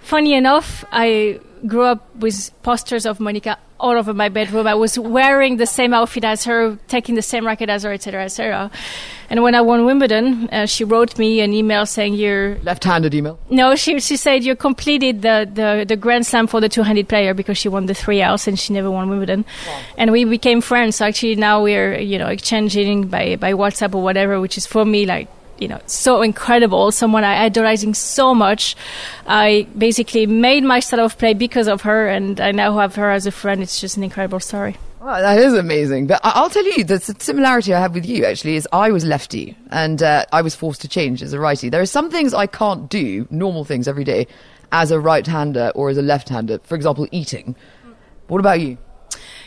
funny 0.00 0.34
enough, 0.34 0.84
I 0.90 1.38
grew 1.68 1.84
up 1.84 2.02
with 2.16 2.50
posters 2.64 3.06
of 3.06 3.20
Monica 3.20 3.58
all 3.84 3.96
over 3.98 4.14
my 4.14 4.30
bedroom. 4.30 4.66
I 4.66 4.74
was 4.74 4.98
wearing 4.98 5.58
the 5.58 5.66
same 5.66 5.92
outfit 5.92 6.24
as 6.24 6.44
her, 6.44 6.78
taking 6.88 7.14
the 7.14 7.22
same 7.22 7.46
racket 7.46 7.68
as 7.68 7.82
her, 7.82 7.92
etc., 7.92 8.24
etc. 8.24 8.70
And 9.30 9.42
when 9.42 9.54
I 9.54 9.60
won 9.60 9.84
Wimbledon, 9.84 10.48
uh, 10.50 10.66
she 10.66 10.84
wrote 10.84 11.18
me 11.18 11.40
an 11.40 11.52
email 11.52 11.84
saying, 11.86 12.14
"You're 12.14 12.56
Left-handed 12.62 13.14
email. 13.14 13.38
no." 13.50 13.76
She 13.76 14.00
she 14.00 14.16
said 14.16 14.44
you 14.44 14.56
completed 14.56 15.22
the, 15.22 15.48
the, 15.52 15.84
the 15.86 15.96
Grand 15.96 16.24
Slam 16.26 16.46
for 16.46 16.60
the 16.60 16.68
two-handed 16.68 17.08
player 17.08 17.34
because 17.34 17.58
she 17.58 17.68
won 17.68 17.86
the 17.86 17.94
three 17.94 18.22
hours 18.22 18.48
and 18.48 18.58
she 18.58 18.72
never 18.72 18.90
won 18.90 19.08
Wimbledon. 19.08 19.44
And 19.98 20.12
we 20.12 20.24
became 20.24 20.60
friends. 20.60 20.96
So 20.96 21.06
actually 21.06 21.36
now 21.36 21.62
we're 21.62 21.98
you 21.98 22.18
know 22.18 22.28
exchanging 22.28 23.08
by 23.08 23.36
by 23.36 23.52
WhatsApp 23.52 23.94
or 23.94 24.02
whatever, 24.02 24.40
which 24.40 24.56
is 24.56 24.66
for 24.66 24.84
me 24.84 25.04
like 25.06 25.28
you 25.58 25.68
know 25.68 25.80
so 25.86 26.22
incredible. 26.22 26.92
Someone 26.92 27.24
I 27.24 27.44
idolizing 27.44 27.94
so 27.94 28.34
much. 28.34 28.76
I 29.26 29.66
basically 29.76 30.26
made 30.26 30.64
my 30.64 30.80
style 30.80 31.00
of 31.00 31.18
play 31.18 31.34
because 31.34 31.68
of 31.68 31.82
her, 31.82 32.08
and 32.08 32.40
I 32.40 32.52
now 32.52 32.78
have 32.78 32.94
her 32.96 33.10
as 33.10 33.26
a 33.26 33.30
friend. 33.30 33.62
It's 33.62 33.80
just 33.80 33.96
an 33.96 34.04
incredible 34.04 34.40
story. 34.40 34.76
That 35.04 35.38
is 35.38 35.52
amazing. 35.52 36.06
But 36.06 36.20
I'll 36.24 36.48
tell 36.48 36.64
you, 36.64 36.82
the 36.82 36.98
similarity 36.98 37.74
I 37.74 37.80
have 37.80 37.94
with 37.94 38.06
you 38.06 38.24
actually 38.24 38.56
is 38.56 38.66
I 38.72 38.90
was 38.90 39.04
lefty 39.04 39.54
and 39.70 40.02
uh, 40.02 40.24
I 40.32 40.40
was 40.40 40.54
forced 40.54 40.80
to 40.80 40.88
change 40.88 41.22
as 41.22 41.34
a 41.34 41.38
righty. 41.38 41.68
There 41.68 41.82
are 41.82 41.86
some 41.86 42.10
things 42.10 42.32
I 42.32 42.46
can't 42.46 42.88
do, 42.88 43.28
normal 43.30 43.66
things 43.66 43.86
every 43.86 44.04
day, 44.04 44.26
as 44.72 44.90
a 44.90 44.98
right-hander 44.98 45.72
or 45.74 45.90
as 45.90 45.98
a 45.98 46.02
left-hander. 46.02 46.60
For 46.64 46.74
example, 46.74 47.06
eating. 47.10 47.54
What 48.28 48.38
about 48.40 48.60
you? 48.60 48.78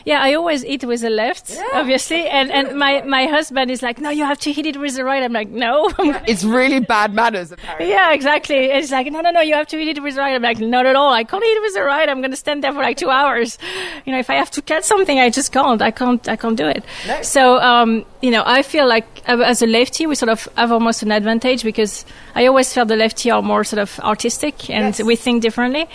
Yeah, 0.08 0.22
I 0.22 0.36
always 0.36 0.64
eat 0.64 0.86
with 0.86 1.02
the 1.02 1.10
left, 1.10 1.52
obviously, 1.74 2.30
and 2.38 2.50
and 2.50 2.80
my 2.80 3.02
my 3.02 3.26
husband 3.26 3.70
is 3.70 3.82
like, 3.82 4.00
no, 4.00 4.10
you 4.10 4.24
have 4.24 4.40
to 4.40 4.54
hit 4.54 4.66
it 4.66 4.78
with 4.80 4.96
the 4.96 5.04
right. 5.04 5.22
I'm 5.22 5.34
like, 5.34 5.50
no. 5.50 5.92
It's 6.32 6.46
really 6.46 6.80
bad 6.80 7.14
manners, 7.14 7.52
apparently. 7.52 7.90
Yeah, 7.90 8.14
exactly. 8.14 8.56
It's 8.78 8.90
like, 8.90 9.12
no, 9.12 9.20
no, 9.20 9.32
no, 9.32 9.42
you 9.42 9.54
have 9.56 9.68
to 9.68 9.78
eat 9.78 9.98
it 9.98 10.02
with 10.02 10.16
the 10.16 10.22
right. 10.22 10.34
I'm 10.34 10.42
like, 10.42 10.60
not 10.60 10.86
at 10.86 10.96
all. 10.96 11.12
I 11.12 11.26
can't 11.26 11.44
eat 11.44 11.58
it 11.60 11.62
with 11.62 11.74
the 11.74 11.84
right. 11.84 12.08
I'm 12.08 12.22
going 12.22 12.32
to 12.32 12.38
stand 12.38 12.64
there 12.64 12.72
for 12.72 12.80
like 12.80 12.96
two 12.96 13.10
hours. 13.10 13.58
You 14.06 14.14
know, 14.14 14.20
if 14.20 14.30
I 14.30 14.36
have 14.36 14.50
to 14.52 14.62
cut 14.62 14.86
something, 14.86 15.20
I 15.20 15.30
just 15.30 15.52
can't. 15.52 15.82
I 15.82 15.92
can't, 15.92 16.26
I 16.30 16.38
can't 16.38 16.56
do 16.56 16.68
it. 16.68 16.86
So, 17.26 17.60
um, 17.60 18.06
you 18.22 18.32
know, 18.32 18.44
I 18.46 18.62
feel 18.62 18.88
like 18.88 19.06
as 19.28 19.62
a 19.62 19.68
lefty, 19.68 20.08
we 20.08 20.16
sort 20.16 20.30
of 20.30 20.48
have 20.56 20.72
almost 20.72 21.04
an 21.04 21.12
advantage 21.12 21.64
because 21.64 22.06
I 22.34 22.46
always 22.46 22.74
felt 22.74 22.88
the 22.88 22.96
lefty 22.96 23.30
are 23.30 23.42
more 23.42 23.66
sort 23.66 23.82
of 23.82 24.00
artistic 24.00 24.70
and 24.70 24.98
we 25.06 25.18
think 25.18 25.42
differently. 25.42 25.88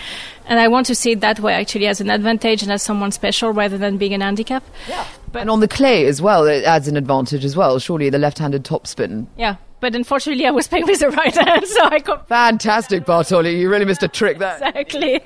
And 0.47 0.59
I 0.59 0.69
want 0.69 0.87
to 0.87 0.95
see 0.95 1.13
it 1.13 1.21
that 1.21 1.41
way 1.41 1.55
actually 1.55 1.87
as 1.87 2.01
an 2.01 2.11
advantage 2.11 2.63
and 2.63 2.73
as 2.73 2.83
someone 2.83 3.13
special 3.13 3.51
rather 3.51 3.79
than 3.79 3.97
being 4.03 4.15
an 4.15 4.21
handicap. 4.21 4.65
yeah 4.89 5.07
and 5.35 5.49
on 5.49 5.61
the 5.61 5.69
clay 5.69 6.07
as 6.07 6.21
well, 6.21 6.47
it 6.47 6.65
adds 6.65 6.89
an 6.89 6.97
advantage 6.97 7.45
as 7.45 7.57
well. 7.57 7.79
Surely 7.79 8.11
the 8.11 8.19
left-handed 8.19 8.65
topspin. 8.65 9.27
Yeah. 9.37 9.57
But 9.81 9.95
unfortunately, 9.97 10.47
I 10.47 10.51
was 10.51 10.69
playing 10.69 10.87
with 10.87 11.01
the 11.01 11.11
right 11.11 11.35
hand, 11.35 11.67
so 11.67 11.85
I 11.85 11.99
got 11.99 12.29
Fantastic, 12.29 13.05
Bartoli. 13.05 13.59
You 13.59 13.69
really 13.71 13.85
missed 13.85 14.03
a 14.03 14.09
trick 14.09 14.39
there. 14.39 14.55
exactly. 14.63 15.21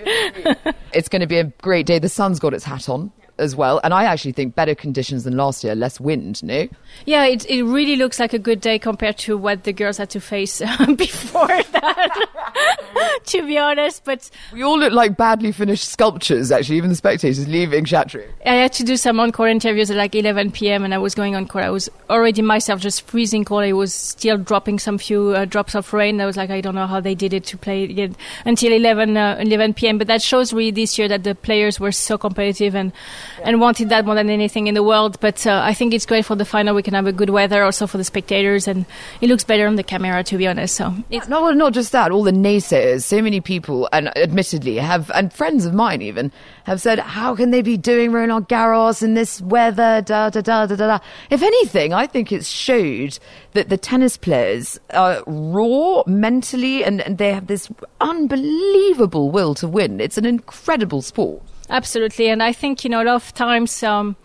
It's 0.93 1.09
going 1.09 1.21
to 1.21 1.27
be 1.27 1.39
a 1.39 1.45
great 1.45 1.87
day. 1.87 1.99
The 1.99 2.09
sun's 2.09 2.39
got 2.39 2.55
its 2.55 2.65
hat 2.65 2.89
on 2.89 3.13
as 3.39 3.55
well. 3.55 3.81
And 3.85 3.93
I 3.93 4.05
actually 4.05 4.33
think 4.33 4.55
better 4.55 4.75
conditions 4.75 5.25
than 5.25 5.37
last 5.37 5.63
year, 5.63 5.75
less 5.75 6.01
wind, 6.01 6.43
no? 6.43 6.69
Yeah, 7.05 7.25
it, 7.27 7.49
it 7.49 7.63
really 7.65 7.97
looks 7.97 8.19
like 8.19 8.33
a 8.33 8.39
good 8.39 8.61
day 8.61 8.79
compared 8.79 9.19
to 9.19 9.37
what 9.37 9.65
the 9.65 9.73
girls 9.73 9.99
had 9.99 10.11
to 10.11 10.21
face 10.21 10.61
uh, 10.61 10.93
before 10.97 11.47
that, 11.47 13.21
to 13.27 13.47
be 13.47 13.59
honest. 13.59 14.05
But 14.05 14.31
We 14.53 14.63
all 14.63 14.79
look 14.79 14.93
like 14.93 15.17
badly 15.17 15.53
finished 15.53 15.89
sculptures, 15.89 16.51
actually, 16.51 16.77
even 16.77 16.91
the 16.91 16.97
spectators 16.97 17.47
leaving 17.47 17.85
Chatrier. 17.85 18.31
I 18.45 18.55
had 18.55 18.73
to 18.75 18.85
do 18.85 18.97
some 18.97 19.21
on-court 19.21 19.51
interviews 19.51 19.91
at 19.91 19.97
like 19.97 20.15
11 20.15 20.53
p.m. 20.53 20.85
and 20.85 20.95
I 20.95 20.99
was 20.99 21.15
going 21.15 21.37
on 21.37 21.47
court. 21.47 21.65
I 21.65 21.71
was 21.71 21.91
already 22.09 22.43
myself 22.43 22.81
just 22.81 23.03
freezing 23.03 23.45
cold. 23.45 23.65
I 23.65 23.73
was 23.73 23.93
still 23.93 24.39
dropping 24.39 24.79
some 24.79 24.99
few 24.99 25.31
uh, 25.31 25.45
drops 25.45 25.75
of 25.75 25.93
rain. 25.93 26.21
I 26.21 26.27
was 26.27 26.37
like, 26.37 26.51
I 26.51 26.61
don't 26.61 26.75
know 26.75 26.87
how 26.87 27.01
they 27.01 27.15
did 27.15 27.33
it 27.33 27.45
to 27.45 27.59
play 27.59 27.85
it 27.85 28.17
until 28.45 28.73
11, 28.73 29.17
uh, 29.17 29.39
11 29.41 29.75
p.m. 29.75 29.99
But 29.99 30.07
that 30.07 30.23
shows 30.23 30.53
really 30.53 30.71
this 30.71 30.99
year 30.99 31.09
that 31.09 31.25
the 31.25 31.35
players 31.35 31.79
were 31.79 31.93
so 31.93 32.17
competitive 32.19 32.75
and, 32.75 32.93
and 33.43 33.61
wanted 33.61 33.89
that 33.91 34.05
more 34.05 34.15
than 34.15 34.31
anything 34.31 34.67
in 34.67 34.75
the 34.75 34.83
world. 34.83 35.19
But 35.21 35.47
uh, 35.47 35.61
I 35.65 35.75
think 35.75 35.95
it's 35.95 36.07
great 36.07 36.25
for 36.25 36.37
the 36.37 36.45
final. 36.45 36.75
We 36.75 36.83
can 36.83 36.95
have 36.95 37.07
a 37.07 37.13
good 37.13 37.31
weather 37.31 37.63
also 37.63 37.87
for 37.87 37.99
the 37.99 38.05
spectators 38.05 38.69
and 38.69 38.87
it 39.21 39.29
looks 39.29 39.45
better 39.45 39.67
on 39.67 39.77
the 39.77 39.83
camera, 39.83 40.23
to 40.25 40.37
be 40.37 40.47
honest. 40.47 40.75
So 40.77 40.95
it's 41.11 41.29
No, 41.29 41.51
not 41.51 41.73
just 41.73 41.93
that. 41.93 42.11
All 42.11 42.23
the 42.23 42.33
naysayers, 42.33 43.03
so 43.05 43.23
many 43.23 43.41
people, 43.41 43.89
and 43.93 44.17
admittedly 44.17 44.77
have, 44.77 45.11
and 45.15 45.33
friends 45.33 45.65
of 45.65 45.75
mine 45.75 46.03
even, 46.03 46.33
have 46.65 46.81
said, 46.81 46.99
how 46.99 47.35
can 47.37 47.51
they 47.51 47.63
be 47.63 47.77
doing 47.77 48.13
Roland 48.13 48.49
Garros 48.49 49.03
in 49.03 49.15
this 49.15 49.41
weather? 49.41 50.03
Da 50.03 50.31
da 50.31 50.41
da 50.41 50.67
da 50.67 50.77
da. 50.77 50.87
da. 50.87 50.99
If 51.31 51.43
anything, 51.43 51.93
I 51.93 52.07
think 52.07 52.33
it's 52.33 52.49
showed 52.49 53.19
that 53.53 53.69
the 53.69 53.77
tennis 53.77 54.17
players 54.17 54.79
are 54.91 55.23
raw 55.27 56.03
mentally, 56.07 56.85
and, 56.85 57.01
and 57.01 57.19
they 57.19 57.33
have 57.33 57.47
this 57.47 57.69
unbelievable 58.01 59.31
will 59.31 59.55
to 59.55 59.69
win. 59.69 60.01
It's 60.01 60.19
an 60.19 60.27
incredible 60.27 61.03
sport. 61.03 61.43
Absolutely, 61.69 62.29
and 62.29 62.43
I 62.43 62.53
think 62.53 62.85
you 62.85 62.91
know 62.91 63.03
a 63.03 63.05
lot 63.05 63.17
of 63.17 63.35
times 63.35 63.83
um, 63.83 64.17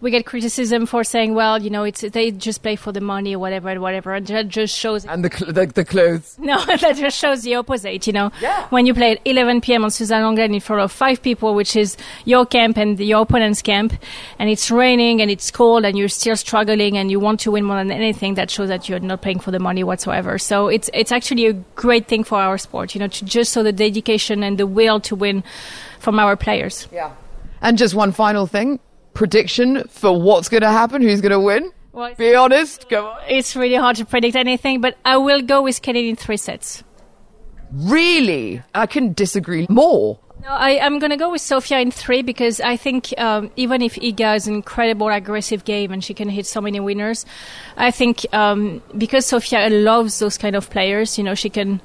we 0.00 0.10
get 0.10 0.24
criticism 0.24 0.86
for 0.86 1.04
saying, 1.04 1.34
well, 1.34 1.60
you 1.60 1.68
know, 1.68 1.84
it's 1.84 2.00
they 2.00 2.30
just 2.30 2.62
play 2.62 2.74
for 2.76 2.90
the 2.90 3.00
money 3.02 3.34
or 3.34 3.38
whatever 3.38 3.68
and 3.68 3.80
whatever, 3.82 4.14
and 4.14 4.26
that 4.28 4.48
just 4.48 4.76
shows 4.76 5.04
And 5.04 5.22
the 5.24 5.30
cl- 5.30 5.52
the, 5.52 5.66
the 5.66 5.84
clothes. 5.84 6.36
no, 6.40 6.64
that 6.64 6.96
just 6.96 7.18
shows 7.18 7.42
the 7.42 7.54
opposite. 7.56 8.06
You 8.06 8.12
know, 8.14 8.30
Yeah. 8.40 8.66
when 8.70 8.86
you 8.86 8.94
play 8.94 9.12
at 9.12 9.20
11 9.26 9.60
p.m. 9.60 9.84
on 9.84 9.90
Suzanne 9.90 10.22
Lenglen 10.22 10.54
in 10.54 10.60
front 10.60 10.80
of 10.82 10.90
five 10.90 11.20
people, 11.20 11.54
which 11.54 11.76
is 11.76 11.96
your 12.24 12.46
camp 12.46 12.78
and 12.78 12.98
your 12.98 13.22
opponent's 13.22 13.60
camp, 13.62 13.92
and 14.38 14.48
it's 14.48 14.70
raining 14.70 15.20
and 15.20 15.30
it's 15.30 15.50
cold 15.50 15.84
and 15.84 15.98
you're 15.98 16.08
still 16.08 16.36
struggling 16.36 16.96
and 16.96 17.10
you 17.10 17.20
want 17.20 17.40
to 17.40 17.50
win 17.50 17.64
more 17.64 17.76
than 17.76 17.90
anything, 17.90 18.34
that 18.34 18.50
shows 18.50 18.68
that 18.68 18.88
you're 18.88 19.00
not 19.00 19.20
playing 19.20 19.40
for 19.40 19.50
the 19.50 19.58
money 19.58 19.84
whatsoever. 19.84 20.38
So 20.38 20.68
it's 20.68 20.88
it's 20.94 21.12
actually 21.12 21.46
a 21.46 21.52
great 21.74 22.08
thing 22.08 22.24
for 22.24 22.38
our 22.38 22.56
sport. 22.58 22.94
You 22.94 23.00
know, 23.00 23.08
to 23.08 23.24
just 23.24 23.52
show 23.54 23.62
the 23.62 23.72
dedication 23.72 24.42
and 24.42 24.56
the 24.56 24.66
will 24.66 24.98
to 25.00 25.14
win 25.14 25.44
from 25.98 26.18
our 26.18 26.36
players. 26.36 26.88
Yeah. 26.90 27.10
And 27.60 27.76
just 27.76 27.94
one 27.94 28.12
final 28.12 28.46
thing 28.46 28.80
prediction 29.20 29.84
for 29.88 30.18
what's 30.18 30.48
going 30.48 30.62
to 30.62 30.70
happen, 30.70 31.02
who's 31.02 31.20
going 31.20 31.30
to 31.30 31.38
win? 31.38 31.70
Well, 31.92 32.14
Be 32.14 32.34
honest. 32.34 32.88
Come 32.88 33.04
on. 33.04 33.18
It's 33.28 33.54
really 33.54 33.74
hard 33.74 33.96
to 33.96 34.06
predict 34.06 34.34
anything, 34.34 34.80
but 34.80 34.96
I 35.04 35.18
will 35.18 35.42
go 35.42 35.60
with 35.60 35.82
Kenin 35.82 36.06
in 36.06 36.16
three 36.16 36.38
sets. 36.38 36.82
Really? 37.70 38.62
I 38.74 38.86
couldn't 38.86 39.16
disagree 39.16 39.66
more. 39.68 40.18
No, 40.42 40.48
I, 40.48 40.80
I'm 40.80 40.98
going 40.98 41.10
to 41.10 41.18
go 41.18 41.30
with 41.30 41.42
Sofia 41.42 41.80
in 41.80 41.90
three 41.90 42.22
because 42.22 42.62
I 42.62 42.78
think 42.78 43.12
um, 43.18 43.50
even 43.56 43.82
if 43.82 43.96
Iga 43.96 44.36
is 44.36 44.48
an 44.48 44.54
incredible 44.54 45.08
aggressive 45.08 45.66
game 45.66 45.92
and 45.92 46.02
she 46.02 46.14
can 46.14 46.30
hit 46.30 46.46
so 46.46 46.62
many 46.62 46.80
winners, 46.80 47.26
I 47.76 47.90
think 47.90 48.24
um, 48.32 48.82
because 48.96 49.26
Sofia 49.26 49.68
loves 49.68 50.18
those 50.18 50.38
kind 50.38 50.56
of 50.56 50.70
players, 50.70 51.18
you 51.18 51.24
know, 51.24 51.34
she 51.34 51.50
can 51.50 51.82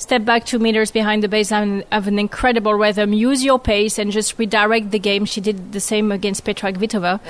step 0.00 0.24
back 0.24 0.46
two 0.46 0.58
meters 0.58 0.90
behind 0.90 1.22
the 1.22 1.28
baseline 1.28 1.62
and 1.62 1.84
have 1.92 2.08
an 2.08 2.18
incredible 2.18 2.74
rhythm, 2.74 3.12
use 3.12 3.44
your 3.44 3.58
pace 3.58 3.98
and 3.98 4.10
just 4.10 4.38
redirect 4.38 4.90
the 4.90 4.98
game. 4.98 5.24
She 5.24 5.40
did 5.40 5.72
the 5.72 5.80
same 5.80 6.10
against 6.10 6.44
Petra 6.44 6.72
Kvitova. 6.72 7.20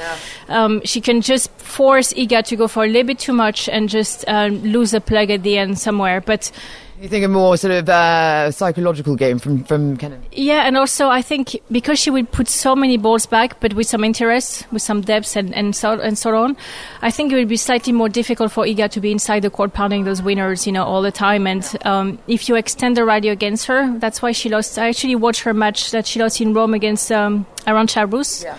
Um, 0.49 0.81
she 0.85 1.01
can 1.01 1.21
just 1.21 1.51
force 1.53 2.13
Iga 2.13 2.45
to 2.47 2.57
go 2.57 2.69
for 2.69 2.85
a 2.85 2.87
little 2.87 3.07
bit 3.09 3.19
too 3.19 3.33
much 3.33 3.69
and 3.69 3.89
just 3.89 4.25
um, 4.29 4.63
lose 4.63 4.95
a 4.95 5.01
plug 5.01 5.31
at 5.31 5.43
the 5.43 5.59
end 5.59 5.79
somewhere. 5.79 6.21
But 6.21 6.53
You 7.01 7.09
think 7.09 7.25
a 7.25 7.29
more 7.29 7.57
sort 7.57 7.73
of 7.73 7.89
uh, 7.89 8.51
psychological 8.51 9.17
game 9.17 9.39
from 9.39 9.65
from 9.65 9.97
Kenin? 9.97 10.21
Yeah, 10.33 10.67
and 10.67 10.77
also 10.77 11.09
I 11.09 11.23
think 11.23 11.57
because 11.73 11.99
she 11.99 12.11
would 12.11 12.31
put 12.31 12.47
so 12.47 12.77
many 12.77 12.99
balls 12.99 13.25
back, 13.25 13.59
but 13.59 13.73
with 13.73 13.87
some 13.87 14.05
interest, 14.05 14.71
with 14.71 14.83
some 14.83 15.01
depth, 15.01 15.35
and 15.35 15.55
and 15.55 15.75
so 15.75 15.99
and 15.99 16.19
so 16.19 16.37
on, 16.37 16.59
I 17.01 17.11
think 17.11 17.33
it 17.33 17.37
would 17.37 17.49
be 17.49 17.57
slightly 17.57 17.95
more 17.95 18.11
difficult 18.11 18.53
for 18.53 18.67
Iga 18.67 18.91
to 18.91 19.01
be 19.01 19.13
inside 19.13 19.41
the 19.41 19.49
court 19.49 19.73
pounding 19.73 20.05
those 20.05 20.21
winners, 20.21 20.67
you 20.67 20.73
know, 20.73 20.85
all 20.85 21.01
the 21.01 21.11
time. 21.11 21.47
And 21.47 21.65
um, 21.87 22.19
if 22.27 22.51
you 22.51 22.57
extend 22.57 22.99
the 22.99 23.07
radio 23.07 23.33
against 23.33 23.65
her, 23.65 23.97
that's 23.99 24.21
why 24.21 24.33
she 24.33 24.51
lost. 24.51 24.79
I 24.79 24.89
actually 24.89 25.17
watched 25.17 25.45
her 25.45 25.55
match 25.55 25.93
that 25.93 26.07
she 26.07 26.21
lost 26.21 26.39
in 26.39 26.53
Rome 26.53 26.75
against 26.75 27.11
um, 27.11 27.47
Arantxa 27.67 28.13
Rus. 28.13 28.45
Yeah 28.45 28.59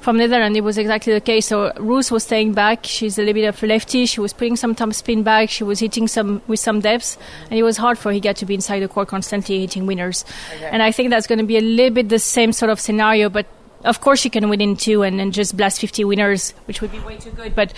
from 0.00 0.16
Netherlands, 0.16 0.56
it 0.56 0.64
was 0.64 0.78
exactly 0.78 1.12
the 1.12 1.20
case. 1.20 1.46
So 1.46 1.72
Rus 1.78 2.10
was 2.10 2.24
staying 2.24 2.54
back. 2.54 2.84
She's 2.84 3.18
a 3.18 3.22
little 3.22 3.34
bit 3.34 3.46
of 3.46 3.62
a 3.62 3.66
lefty. 3.66 4.06
She 4.06 4.20
was 4.20 4.32
putting 4.32 4.56
some 4.56 4.74
top 4.74 4.94
spin 4.94 5.22
back. 5.22 5.50
She 5.50 5.62
was 5.62 5.78
hitting 5.78 6.08
some 6.08 6.40
with 6.46 6.58
some 6.58 6.80
depth, 6.80 7.18
and 7.50 7.58
it 7.58 7.62
was 7.62 7.76
hard 7.76 7.98
for 7.98 8.10
Iga 8.10 8.34
to 8.36 8.46
be 8.46 8.54
inside 8.54 8.80
the 8.80 8.88
court 8.88 9.08
constantly 9.08 9.60
hitting 9.60 9.86
winners. 9.86 10.24
Okay. 10.54 10.70
And 10.72 10.82
I 10.82 10.90
think 10.90 11.10
that's 11.10 11.26
going 11.26 11.38
to 11.38 11.44
be 11.44 11.58
a 11.58 11.60
little 11.60 11.94
bit 11.94 12.08
the 12.08 12.18
same 12.18 12.52
sort 12.52 12.70
of 12.70 12.80
scenario. 12.80 13.28
But 13.28 13.46
of 13.84 14.00
course, 14.00 14.20
she 14.20 14.30
can 14.30 14.48
win 14.48 14.60
in 14.60 14.76
two 14.76 15.02
and, 15.02 15.20
and 15.20 15.32
just 15.32 15.56
blast 15.56 15.80
50 15.80 16.04
winners, 16.04 16.52
which 16.64 16.80
would 16.80 16.92
be 16.92 17.00
way 17.00 17.16
too 17.16 17.30
good. 17.30 17.54
But 17.54 17.74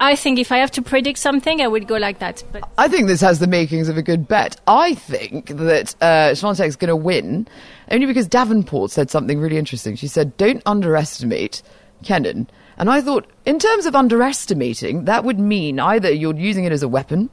I 0.00 0.16
think 0.16 0.38
if 0.38 0.50
I 0.50 0.56
have 0.56 0.70
to 0.72 0.82
predict 0.82 1.18
something, 1.18 1.60
I 1.60 1.68
would 1.68 1.86
go 1.86 1.96
like 1.96 2.20
that. 2.20 2.42
But 2.52 2.66
I 2.78 2.88
think 2.88 3.06
this 3.06 3.20
has 3.20 3.38
the 3.38 3.46
makings 3.46 3.86
of 3.90 3.98
a 3.98 4.02
good 4.02 4.26
bet. 4.26 4.58
I 4.66 4.94
think 4.94 5.48
that 5.48 5.94
uh, 6.00 6.32
Swiatek's 6.32 6.76
going 6.76 6.88
to 6.88 6.96
win 6.96 7.46
only 7.90 8.06
because 8.06 8.26
Davenport 8.26 8.90
said 8.90 9.10
something 9.10 9.38
really 9.38 9.58
interesting. 9.58 9.96
She 9.96 10.08
said, 10.08 10.34
"Don't 10.38 10.62
underestimate 10.64 11.62
Kenin." 12.02 12.48
And 12.78 12.88
I 12.88 13.02
thought, 13.02 13.26
in 13.44 13.58
terms 13.58 13.84
of 13.84 13.94
underestimating, 13.94 15.04
that 15.04 15.22
would 15.22 15.38
mean 15.38 15.78
either 15.78 16.10
you're 16.10 16.34
using 16.34 16.64
it 16.64 16.72
as 16.72 16.82
a 16.82 16.88
weapon 16.88 17.28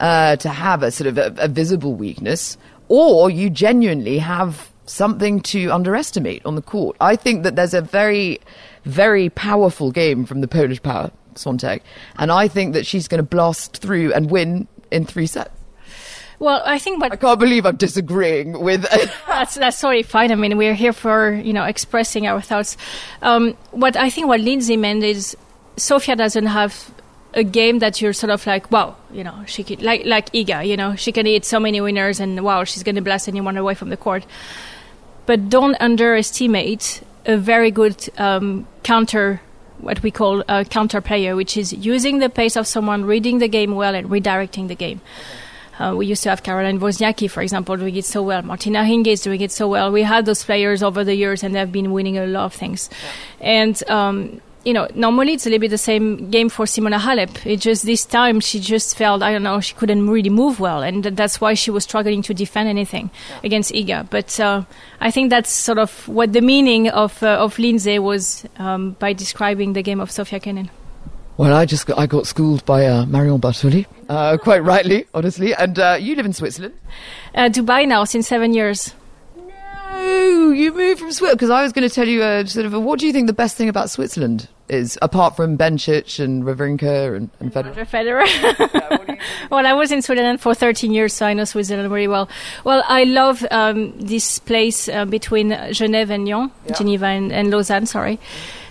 uh, 0.00 0.34
to 0.36 0.48
have 0.48 0.82
a 0.82 0.90
sort 0.90 1.06
of 1.06 1.16
a, 1.16 1.32
a 1.38 1.46
visible 1.46 1.94
weakness, 1.94 2.58
or 2.88 3.30
you 3.30 3.48
genuinely 3.50 4.18
have 4.18 4.72
something 4.86 5.40
to 5.42 5.68
underestimate 5.68 6.44
on 6.44 6.56
the 6.56 6.62
court. 6.62 6.96
I 7.00 7.14
think 7.14 7.44
that 7.44 7.54
there's 7.54 7.74
a 7.74 7.80
very, 7.80 8.40
very 8.84 9.30
powerful 9.30 9.92
game 9.92 10.24
from 10.24 10.40
the 10.40 10.48
Polish 10.48 10.82
power 10.82 11.12
Swiatek, 11.34 11.80
and 12.18 12.30
I 12.30 12.48
think 12.48 12.74
that 12.74 12.86
she's 12.86 13.08
going 13.08 13.18
to 13.18 13.26
blast 13.26 13.78
through 13.78 14.12
and 14.12 14.30
win 14.30 14.68
in 14.90 15.04
three 15.04 15.26
sets. 15.26 15.50
Well, 16.40 16.62
I 16.64 16.78
think 16.78 17.02
what 17.02 17.12
I 17.12 17.16
can't 17.16 17.38
believe 17.38 17.66
I'm 17.66 17.76
disagreeing 17.76 18.60
with. 18.60 18.82
that's 19.26 19.56
that's 19.56 19.80
totally 19.80 20.02
fine. 20.02 20.32
I 20.32 20.34
mean, 20.34 20.56
we're 20.56 20.74
here 20.74 20.94
for 20.94 21.32
you 21.32 21.52
know 21.52 21.64
expressing 21.64 22.26
our 22.26 22.40
thoughts. 22.40 22.76
Um, 23.20 23.56
what 23.72 23.96
I 23.96 24.08
think 24.08 24.26
what 24.26 24.40
Lindsay 24.40 24.78
meant 24.78 25.04
is 25.04 25.36
Sofia 25.76 26.16
doesn't 26.16 26.46
have 26.46 26.90
a 27.34 27.44
game 27.44 27.78
that 27.78 28.00
you're 28.00 28.12
sort 28.12 28.30
of 28.30 28.44
like, 28.46 28.70
wow, 28.72 28.96
you 29.12 29.22
know, 29.22 29.44
she 29.46 29.62
could, 29.62 29.82
like 29.82 30.04
like 30.06 30.32
Iga, 30.32 30.66
you 30.66 30.76
know, 30.76 30.96
she 30.96 31.12
can 31.12 31.26
hit 31.26 31.44
so 31.44 31.60
many 31.60 31.80
winners, 31.80 32.20
and 32.20 32.42
wow, 32.42 32.64
she's 32.64 32.82
going 32.82 32.96
to 32.96 33.02
blast 33.02 33.28
anyone 33.28 33.56
away 33.58 33.74
from 33.74 33.90
the 33.90 33.96
court. 33.96 34.24
But 35.26 35.50
don't 35.50 35.76
underestimate 35.78 37.02
a 37.26 37.36
very 37.36 37.70
good 37.70 38.08
um, 38.18 38.66
counter 38.82 39.42
what 39.82 40.02
we 40.02 40.10
call 40.10 40.42
a 40.48 40.64
counter 40.64 41.00
player, 41.00 41.36
which 41.36 41.56
is 41.56 41.72
using 41.72 42.18
the 42.18 42.28
pace 42.28 42.56
of 42.56 42.66
someone, 42.66 43.04
reading 43.04 43.38
the 43.38 43.48
game 43.48 43.74
well, 43.74 43.94
and 43.94 44.08
redirecting 44.08 44.68
the 44.68 44.74
game. 44.74 45.00
Uh, 45.78 45.94
we 45.96 46.04
used 46.04 46.22
to 46.22 46.28
have 46.28 46.42
Caroline 46.42 46.78
Wozniacki, 46.78 47.30
for 47.30 47.42
example, 47.42 47.74
doing 47.76 47.96
it 47.96 48.04
so 48.04 48.22
well. 48.22 48.42
Martina 48.42 48.80
Hingis 48.80 49.22
doing 49.22 49.40
it 49.40 49.50
so 49.50 49.66
well. 49.66 49.90
We 49.90 50.02
had 50.02 50.26
those 50.26 50.44
players 50.44 50.82
over 50.82 51.04
the 51.04 51.14
years, 51.14 51.42
and 51.42 51.54
they've 51.54 51.72
been 51.72 51.92
winning 51.92 52.18
a 52.18 52.26
lot 52.26 52.44
of 52.44 52.52
things. 52.52 52.90
Yeah. 53.40 53.46
And 53.46 53.90
um, 53.90 54.40
you 54.64 54.72
know, 54.72 54.88
normally 54.94 55.32
it's 55.34 55.46
a 55.46 55.50
little 55.50 55.60
bit 55.60 55.70
the 55.70 55.78
same 55.78 56.30
game 56.30 56.48
for 56.48 56.66
Simona 56.66 56.98
Halep. 56.98 57.46
It 57.46 57.60
just 57.60 57.84
this 57.84 58.04
time 58.04 58.40
she 58.40 58.60
just 58.60 58.96
felt 58.96 59.22
I 59.22 59.32
don't 59.32 59.42
know 59.42 59.60
she 59.60 59.74
couldn't 59.74 60.08
really 60.08 60.30
move 60.30 60.60
well, 60.60 60.82
and 60.82 61.04
that's 61.04 61.40
why 61.40 61.54
she 61.54 61.70
was 61.70 61.84
struggling 61.84 62.22
to 62.22 62.34
defend 62.34 62.68
anything 62.68 63.10
yeah. 63.30 63.40
against 63.44 63.72
Iga. 63.72 64.10
But 64.10 64.38
uh, 64.38 64.64
I 65.00 65.10
think 65.10 65.30
that's 65.30 65.50
sort 65.50 65.78
of 65.78 66.06
what 66.08 66.32
the 66.32 66.42
meaning 66.42 66.88
of 66.90 67.22
uh, 67.22 67.38
of 67.38 67.58
Lindsay 67.58 67.98
was 67.98 68.44
um, 68.58 68.92
by 68.98 69.12
describing 69.12 69.72
the 69.72 69.82
game 69.82 70.00
of 70.00 70.10
Sofia 70.10 70.40
Kenin. 70.40 70.70
Well, 71.36 71.54
I 71.54 71.64
just 71.64 71.86
got, 71.86 71.98
I 71.98 72.06
got 72.06 72.26
schooled 72.26 72.66
by 72.66 72.84
uh, 72.84 73.06
Marion 73.06 73.40
Bartoli, 73.40 73.86
uh, 74.10 74.36
quite 74.36 74.62
rightly, 74.62 75.06
honestly. 75.14 75.54
And 75.54 75.78
uh, 75.78 75.96
you 75.98 76.14
live 76.14 76.26
in 76.26 76.34
Switzerland? 76.34 76.74
Uh, 77.34 77.48
Dubai 77.48 77.88
now, 77.88 78.04
since 78.04 78.28
seven 78.28 78.52
years. 78.52 78.92
No, 80.00 80.50
you 80.50 80.72
moved 80.72 81.00
from 81.00 81.12
Switzerland 81.12 81.38
because 81.38 81.50
I 81.50 81.62
was 81.62 81.72
going 81.72 81.86
to 81.88 81.94
tell 81.94 82.08
you 82.08 82.22
a 82.22 82.46
sort 82.46 82.64
of 82.66 82.72
a, 82.72 82.80
what 82.80 82.98
do 82.98 83.06
you 83.06 83.12
think 83.12 83.26
the 83.26 83.32
best 83.32 83.56
thing 83.56 83.68
about 83.68 83.90
Switzerland 83.90 84.48
is 84.68 84.98
apart 85.02 85.36
from 85.36 85.58
Bencic 85.58 86.18
and 86.22 86.42
Wawrinka 86.44 87.16
and, 87.16 87.30
and 87.38 87.52
Federer? 87.52 87.86
Federer. 87.86 89.18
well, 89.50 89.66
I 89.66 89.72
was 89.74 89.92
in 89.92 90.00
Switzerland 90.00 90.40
for 90.40 90.54
13 90.54 90.92
years, 90.92 91.12
so 91.12 91.26
I 91.26 91.34
know 91.34 91.44
Switzerland 91.44 91.88
very 91.90 92.08
well. 92.08 92.28
Well, 92.64 92.82
I 92.88 93.04
love 93.04 93.44
um, 93.50 93.92
this 93.98 94.38
place 94.38 94.88
uh, 94.88 95.04
between 95.04 95.56
Geneva 95.72 96.14
and 96.14 96.26
Lyon, 96.26 96.50
yeah. 96.66 96.74
Geneva 96.74 97.06
and, 97.06 97.32
and, 97.32 97.50
Lausanne, 97.50 97.86
sorry, 97.86 98.18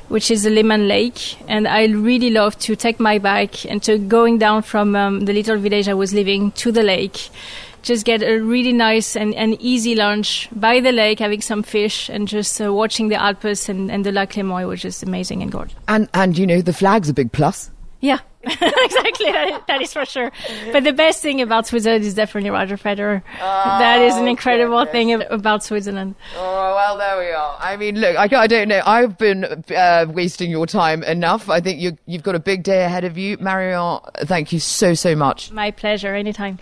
which 0.07 0.31
is 0.31 0.43
the 0.43 0.49
Leman 0.49 0.87
Lake, 0.87 1.37
and 1.47 1.67
I 1.67 1.85
really 1.85 2.31
love 2.31 2.57
to 2.59 2.75
take 2.75 2.99
my 2.99 3.19
bike 3.19 3.65
and 3.65 3.83
to 3.83 3.99
going 3.99 4.39
down 4.39 4.63
from 4.63 4.95
um, 4.95 5.25
the 5.25 5.33
little 5.33 5.57
village 5.57 5.87
I 5.87 5.93
was 5.93 6.11
living 6.13 6.51
to 6.53 6.71
the 6.71 6.83
lake 6.83 7.29
just 7.81 8.05
get 8.05 8.21
a 8.21 8.39
really 8.39 8.73
nice 8.73 9.15
and, 9.15 9.33
and 9.35 9.59
easy 9.61 9.95
lunch 9.95 10.49
by 10.51 10.79
the 10.79 10.91
lake, 10.91 11.19
having 11.19 11.41
some 11.41 11.63
fish, 11.63 12.09
and 12.09 12.27
just 12.27 12.59
uh, 12.61 12.73
watching 12.73 13.09
the 13.09 13.15
Alpes 13.15 13.69
and, 13.69 13.91
and 13.91 14.05
the 14.05 14.11
Lac 14.11 14.31
Léman, 14.33 14.67
which 14.67 14.85
is 14.85 15.03
amazing 15.03 15.41
and 15.41 15.51
gorgeous. 15.51 15.75
And 15.87 16.09
and 16.13 16.37
you 16.37 16.45
know 16.45 16.61
the 16.61 16.73
flag's 16.73 17.09
a 17.09 17.13
big 17.13 17.31
plus. 17.31 17.71
Yeah, 18.01 18.19
exactly. 18.43 19.31
That, 19.31 19.63
that 19.67 19.81
is 19.81 19.91
for 19.91 20.05
sure. 20.05 20.31
But 20.71 20.85
the 20.85 20.93
best 20.93 21.21
thing 21.21 21.41
about 21.41 21.67
Switzerland 21.67 22.05
is 22.05 22.13
definitely 22.13 22.49
Roger 22.49 22.77
Federer. 22.77 23.21
Oh, 23.35 23.79
that 23.79 24.01
is 24.01 24.15
an 24.15 24.27
incredible 24.29 24.77
goodness. 24.85 24.91
thing 24.91 25.23
about 25.29 25.63
Switzerland. 25.63 26.15
Oh 26.37 26.75
well, 26.75 26.97
there 26.97 27.19
we 27.19 27.31
are. 27.31 27.57
I 27.59 27.75
mean, 27.75 27.99
look, 27.99 28.15
I, 28.15 28.43
I 28.43 28.47
don't 28.47 28.69
know. 28.69 28.81
I've 28.85 29.17
been 29.17 29.43
uh, 29.75 30.05
wasting 30.07 30.49
your 30.49 30.65
time 30.65 31.03
enough. 31.03 31.49
I 31.49 31.59
think 31.59 31.81
you, 31.81 31.97
you've 32.05 32.23
got 32.23 32.35
a 32.35 32.39
big 32.39 32.63
day 32.63 32.85
ahead 32.85 33.03
of 33.03 33.17
you, 33.17 33.37
Marion. 33.39 33.99
Thank 34.19 34.53
you 34.53 34.59
so 34.59 34.93
so 34.93 35.15
much. 35.15 35.51
My 35.51 35.71
pleasure. 35.71 36.15
Anytime. 36.15 36.57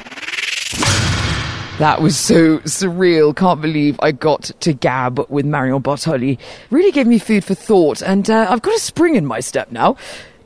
That 1.80 2.02
was 2.02 2.18
so 2.18 2.58
surreal. 2.60 3.36
Can't 3.36 3.62
believe 3.62 4.00
I 4.02 4.12
got 4.12 4.46
to 4.62 4.74
gab 4.74 5.30
with 5.30 5.46
Marion 5.46 5.84
Bartoli. 5.84 6.40
Really 6.72 6.92
gave 6.92 7.06
me 7.06 7.20
food 7.20 7.44
for 7.44 7.54
thought, 7.54 8.02
and 8.02 8.28
uh, 8.32 8.48
I've 8.50 8.64
got 8.64 8.76
a 8.76 8.80
spring 8.80 9.16
in 9.16 9.28
my 9.28 9.42
step 9.42 9.72
now. 9.72 9.96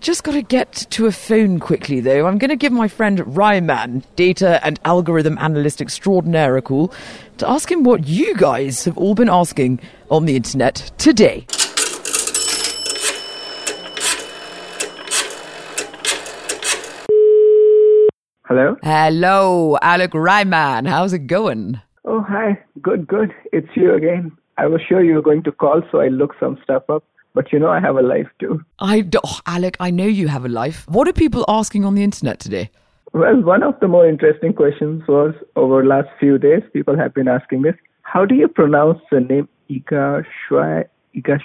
Just 0.02 0.26
got 0.26 0.34
to 0.34 0.42
get 0.42 0.74
to 0.90 1.06
a 1.06 1.12
phone 1.14 1.62
quickly, 1.62 2.02
though. 2.02 2.28
I'm 2.28 2.38
going 2.38 2.50
to 2.50 2.58
give 2.58 2.74
my 2.74 2.90
friend 2.90 3.38
Ryman, 3.38 4.04
data 4.18 4.60
and 4.66 4.78
algorithm 4.84 5.38
analyst 5.38 5.82
extraordinaire, 5.82 6.58
a 6.58 6.62
call 6.62 6.94
to 7.38 7.50
ask 7.50 7.72
him 7.72 7.84
what 7.84 8.08
you 8.08 8.36
guys 8.36 8.84
have 8.84 8.98
all 8.98 9.16
been 9.16 9.30
asking 9.30 9.80
on 10.10 10.26
the 10.26 10.36
internet 10.36 10.92
today. 10.98 11.48
Hello? 18.52 18.76
Hello, 18.84 19.78
Alec 19.82 20.14
Ryman. 20.14 20.84
How's 20.84 21.14
it 21.14 21.26
going? 21.26 21.80
Oh, 22.04 22.20
hi. 22.20 22.62
Good, 22.82 23.08
good. 23.08 23.34
It's 23.54 23.70
you 23.76 23.94
again. 23.94 24.34
I 24.58 24.68
was 24.68 24.82
sure 24.82 25.02
you 25.02 25.16
were 25.16 25.22
going 25.22 25.42
to 25.44 25.54
call, 25.54 25.82
so 25.90 26.02
I 26.02 26.10
looked 26.10 26.36
some 26.38 26.60
stuff 26.62 26.84
up. 26.90 27.06
But 27.34 27.54
you 27.54 27.60
know, 27.60 27.70
I 27.70 27.80
have 27.80 27.96
a 27.96 28.02
life 28.02 28.28
too. 28.42 28.62
I, 28.80 29.08
oh, 29.24 29.40
Alec, 29.46 29.78
I 29.80 29.90
know 29.90 30.06
you 30.06 30.28
have 30.28 30.44
a 30.44 30.50
life. 30.50 30.86
What 30.90 31.08
are 31.08 31.14
people 31.14 31.46
asking 31.48 31.86
on 31.86 31.96
the 31.96 32.04
internet 32.04 32.42
today? 32.42 32.70
Well, 33.14 33.42
one 33.42 33.64
of 33.64 33.80
the 33.80 33.88
more 33.88 34.06
interesting 34.06 34.52
questions 34.52 35.04
was 35.08 35.34
over 35.56 35.82
the 35.82 35.88
last 35.88 36.10
few 36.20 36.38
days, 36.38 36.62
people 36.74 36.98
have 36.98 37.14
been 37.14 37.30
asking 37.30 37.62
this. 37.62 37.76
How 38.02 38.26
do 38.26 38.36
you 38.36 38.50
pronounce 38.50 39.00
the 39.10 39.22
name 39.22 39.48
Iga 39.70 40.26
Shwaya? 40.50 40.90
Iga 41.16 41.40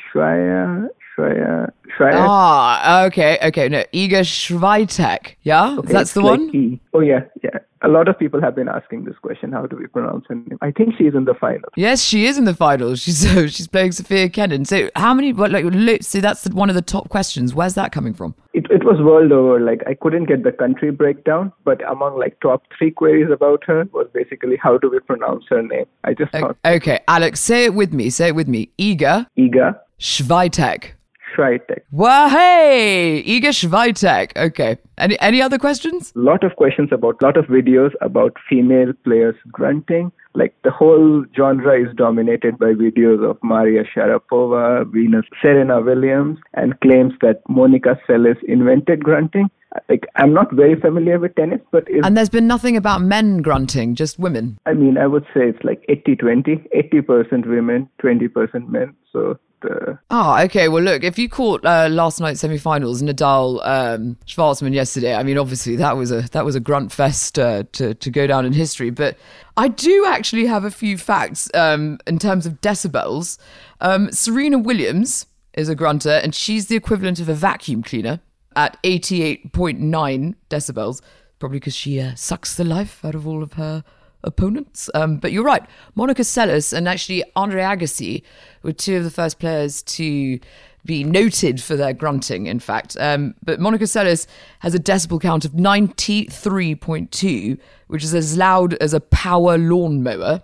Shwaya? 1.16 1.72
Ah, 2.00 3.05
okay, 3.05 3.38
okay. 3.42 3.68
No, 3.68 3.83
Iga 3.92 4.20
Swiatek. 4.20 5.37
Yeah, 5.42 5.76
okay, 5.79 5.92
that's 5.92 6.12
the 6.12 6.20
like 6.20 6.40
one. 6.40 6.55
E. 6.55 6.81
Oh 6.92 7.00
yeah, 7.00 7.20
yeah. 7.42 7.59
A 7.83 7.88
lot 7.88 8.09
of 8.09 8.18
people 8.18 8.40
have 8.40 8.55
been 8.55 8.68
asking 8.68 9.05
this 9.05 9.16
question. 9.22 9.52
How 9.52 9.66
do 9.66 9.76
we 9.76 9.87
pronounce 9.87 10.24
her 10.29 10.35
name? 10.35 10.59
I 10.61 10.70
think 10.72 10.94
she's 10.98 11.14
in 11.14 11.24
the 11.24 11.35
final. 11.35 11.68
Yes, 11.76 12.02
she 12.02 12.26
is 12.26 12.37
in 12.37 12.44
the 12.44 12.55
final. 12.55 12.94
She's 13.07 13.24
uh, 13.24 13.46
she's 13.48 13.68
playing 13.68 13.92
Sofia 13.92 14.29
Kenin. 14.29 14.64
So 14.64 14.90
how 14.96 15.14
many? 15.14 15.33
What 15.33 15.52
like? 15.52 16.02
So 16.02 16.20
that's 16.20 16.48
one 16.48 16.68
of 16.68 16.74
the 16.74 16.83
top 16.83 17.09
questions. 17.09 17.55
Where's 17.55 17.74
that 17.74 17.92
coming 17.92 18.14
from? 18.14 18.35
It 18.52 18.66
it 18.70 18.85
was 18.85 19.00
world 19.00 19.33
over. 19.33 19.61
Like 19.61 19.83
I 19.87 19.94
couldn't 19.94 20.24
get 20.24 20.42
the 20.42 20.52
country 20.52 20.90
breakdown, 20.90 21.52
but 21.64 21.81
among 21.90 22.18
like 22.18 22.40
top 22.40 22.64
three 22.76 22.90
queries 22.90 23.31
about 23.31 23.62
her 23.64 23.85
was 23.92 24.09
basically 24.12 24.57
how 24.57 24.79
do 24.79 24.90
we 24.90 25.00
pronounce 25.00 25.44
her 25.48 25.62
name? 25.62 25.87
I 26.05 26.14
just 26.14 26.35
okay, 26.35 26.40
thought. 26.40 26.57
Okay, 26.64 27.00
Alex, 27.09 27.40
say 27.40 27.64
it 27.64 27.74
with 27.74 27.92
me. 27.92 28.11
Say 28.11 28.29
it 28.29 28.35
with 28.35 28.48
me. 28.48 28.70
Iga. 28.79 29.26
Iga. 29.38 29.79
Swiatek. 30.00 30.92
Swiatek. 31.35 31.81
Well, 31.91 32.29
hey, 32.29 33.23
Iga 33.27 33.53
Swiatek. 33.53 34.37
Okay. 34.37 34.77
Any 34.99 35.19
any 35.21 35.43
other 35.43 35.59
questions? 35.59 36.12
A 36.17 36.19
lot 36.19 36.45
of 36.45 36.57
questions 36.57 36.91
about 36.93 37.23
lot 37.23 37.37
of 37.37 37.47
videos 37.47 37.93
about 38.01 38.37
female 38.49 38.93
players 39.05 39.35
grunting. 39.51 40.12
Like 40.35 40.55
the 40.65 40.71
whole 40.71 41.25
genre 41.35 41.81
is 41.81 41.95
dominated 41.97 42.59
by 42.59 42.73
videos 42.75 43.29
of 43.29 43.39
Maria 43.43 43.85
Sharapova, 43.85 44.91
Venus, 44.93 45.25
Serena 45.41 45.81
Williams, 45.81 46.39
and 46.55 46.79
claims 46.81 47.15
that 47.23 47.41
Monica 47.49 47.99
Seles 48.07 48.43
invented 48.45 49.03
grunting. 49.03 49.49
like 49.89 50.07
I'm 50.17 50.33
not 50.33 50.53
very 50.53 50.79
familiar 50.81 51.19
with 51.19 51.35
tennis, 51.35 51.61
but 51.71 51.85
And 52.03 52.17
there's 52.17 52.29
been 52.29 52.47
nothing 52.47 52.77
about 52.77 53.01
men 53.01 53.43
grunting, 53.43 53.95
just 53.95 54.19
women. 54.19 54.59
I 54.67 54.75
mean, 54.75 54.99
I 54.99 55.07
would 55.07 55.25
say 55.35 55.49
it's 55.49 55.65
like 55.65 55.85
80-20, 55.89 56.69
80% 56.75 57.47
women, 57.47 57.89
20% 58.03 58.69
men. 58.69 58.95
So 59.12 59.39
the 59.61 59.99
Oh, 60.11 60.42
okay. 60.45 60.69
Well, 60.69 60.83
look, 60.83 61.05
if 61.05 61.19
you 61.19 61.29
caught 61.29 61.64
uh, 61.64 61.88
last 61.90 62.21
night's 62.21 62.40
semi-finals, 62.40 63.03
Nadal, 63.03 63.61
um, 63.66 64.16
Schwartzman 64.27 64.75
yesterday, 64.75 65.14
I 65.14 65.23
mean, 65.23 65.38
obviously 65.38 65.77
that 65.77 65.97
was 65.97 66.11
a 66.11 66.23
that 66.33 66.45
was 66.45 66.55
a 66.55 66.61
grunt 66.61 66.92
fest 66.92 67.38
uh, 67.38 67.64
to 67.73 67.95
to 67.95 68.11
go 68.11 68.27
down 68.27 68.45
in 68.47 68.53
history. 68.53 68.90
But 68.90 69.16
I 69.57 69.69
do 69.69 70.05
actually 70.07 70.47
have 70.47 70.64
a 70.64 70.71
few 70.71 70.99
facts 70.99 71.51
um, 71.55 71.99
in 72.07 72.19
terms 72.19 72.47
of 72.47 72.61
decibels. 72.61 73.38
Um, 73.81 74.11
Serena 74.12 74.59
Williams 74.59 75.27
is 75.55 75.69
a 75.69 75.75
grunter, 75.75 76.21
and 76.23 76.35
she's 76.35 76.66
the 76.66 76.77
equivalent 76.77 77.21
of 77.21 77.29
a 77.29 77.35
vacuum 77.35 77.83
cleaner 77.83 78.21
at 78.55 78.79
eighty-eight 78.85 79.53
point 79.53 79.81
nine 79.81 80.37
decibels. 80.51 81.01
Probably 81.38 81.59
because 81.59 81.77
she 81.77 82.01
uh, 82.01 82.14
sucks 82.14 82.55
the 82.55 82.64
life 82.64 83.05
out 83.05 83.14
of 83.14 83.27
all 83.27 83.42
of 83.42 83.55
her 83.55 83.85
opponents. 84.25 84.88
Um, 84.95 85.19
but 85.19 85.31
you're 85.31 85.45
right. 85.45 85.62
Monica 85.95 86.23
Seles 86.23 86.73
and 86.73 86.88
actually 86.88 87.23
Andre 87.37 87.62
Agassi 87.62 88.23
were 88.66 88.72
two 88.72 88.96
of 88.96 89.05
the 89.05 89.11
first 89.11 89.38
players 89.38 89.83
to 89.83 90.40
be 90.85 91.05
noted 91.05 91.62
for 91.62 91.76
their 91.76 91.92
grunting, 91.92 92.46
in 92.46 92.59
fact. 92.61 92.96
Um, 92.98 93.35
but 93.42 93.61
Monica 93.61 93.85
Seles 93.85 94.26
has 94.61 94.74
a 94.74 94.79
decibel 94.79 95.20
count 95.20 95.44
of 95.44 95.52
93.2, 95.52 97.59
which 97.88 98.05
is 98.05 98.14
as 98.14 98.37
loud 98.37 98.74
as 98.74 98.94
a 98.94 99.00
power 99.00 99.59
lawnmower. 99.59 100.42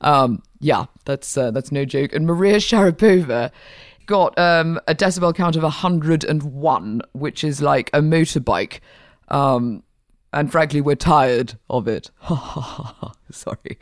Um, 0.00 0.42
yeah, 0.60 0.86
that's 1.04 1.36
uh, 1.36 1.50
that's 1.50 1.72
no 1.72 1.84
joke. 1.84 2.12
And 2.12 2.26
Maria 2.26 2.56
Sharapova 2.56 3.50
got 4.06 4.38
um, 4.38 4.80
a 4.86 4.94
decibel 4.94 5.34
count 5.34 5.56
of 5.56 5.62
101, 5.62 7.02
which 7.12 7.44
is 7.44 7.62
like 7.62 7.90
a 7.92 8.00
motorbike. 8.00 8.80
Um, 9.28 9.82
and 10.32 10.52
frankly, 10.52 10.80
we're 10.80 10.96
tired 10.96 11.54
of 11.70 11.88
it. 11.88 12.10
Sorry. 13.30 13.78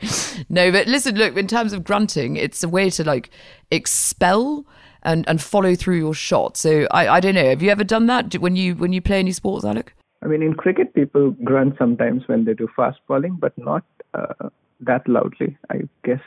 No, 0.49 0.71
but 0.71 0.87
listen, 0.87 1.15
look, 1.15 1.35
in 1.35 1.47
terms 1.47 1.73
of 1.73 1.83
grunting, 1.83 2.35
it's 2.35 2.63
a 2.63 2.69
way 2.69 2.89
to 2.91 3.03
like 3.03 3.29
expel 3.71 4.65
and, 5.03 5.27
and 5.27 5.41
follow 5.41 5.75
through 5.75 5.97
your 5.97 6.13
shot. 6.13 6.57
So 6.57 6.87
I, 6.91 7.07
I 7.07 7.19
don't 7.19 7.35
know. 7.35 7.49
Have 7.49 7.61
you 7.61 7.69
ever 7.69 7.83
done 7.83 8.07
that 8.07 8.33
when 8.35 8.55
you 8.55 8.75
when 8.75 8.93
you 8.93 9.01
play 9.01 9.19
any 9.19 9.31
sports, 9.31 9.65
Alec? 9.65 9.93
I 10.23 10.27
mean, 10.27 10.41
in 10.41 10.53
cricket, 10.53 10.93
people 10.93 11.31
grunt 11.43 11.75
sometimes 11.77 12.23
when 12.27 12.45
they 12.45 12.53
do 12.53 12.67
fast 12.75 12.99
bowling, 13.07 13.37
but 13.39 13.55
not 13.57 13.83
uh, 14.13 14.49
that 14.81 15.07
loudly, 15.07 15.57
I 15.69 15.81
guess. 16.03 16.21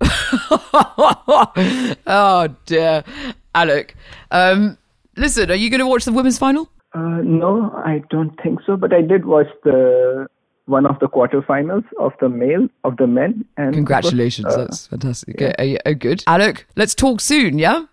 oh 2.06 2.48
dear, 2.66 3.04
Alec. 3.54 3.96
Um, 4.30 4.78
listen, 5.16 5.50
are 5.50 5.54
you 5.54 5.70
going 5.70 5.80
to 5.80 5.86
watch 5.86 6.04
the 6.04 6.12
women's 6.12 6.38
final? 6.38 6.68
Uh, 6.94 7.20
no, 7.22 7.72
I 7.84 8.02
don't 8.10 8.40
think 8.42 8.60
so. 8.66 8.76
But 8.76 8.92
I 8.92 9.02
did 9.02 9.24
watch 9.26 9.48
the 9.64 10.26
one 10.66 10.86
of 10.86 10.98
the 11.00 11.06
quarterfinals 11.06 11.84
of 11.98 12.12
the 12.20 12.28
male 12.28 12.68
of 12.84 12.96
the 12.96 13.06
men. 13.06 13.44
And 13.56 13.74
Congratulations, 13.74 14.46
Uh, 14.46 14.56
that's 14.58 14.86
fantastic. 14.86 15.34
Okay, 15.42 15.76
uh, 15.84 15.92
good, 15.92 16.22
Alec. 16.26 16.66
Let's 16.76 16.94
talk 16.94 17.20
soon, 17.20 17.58
yeah. 17.58 17.84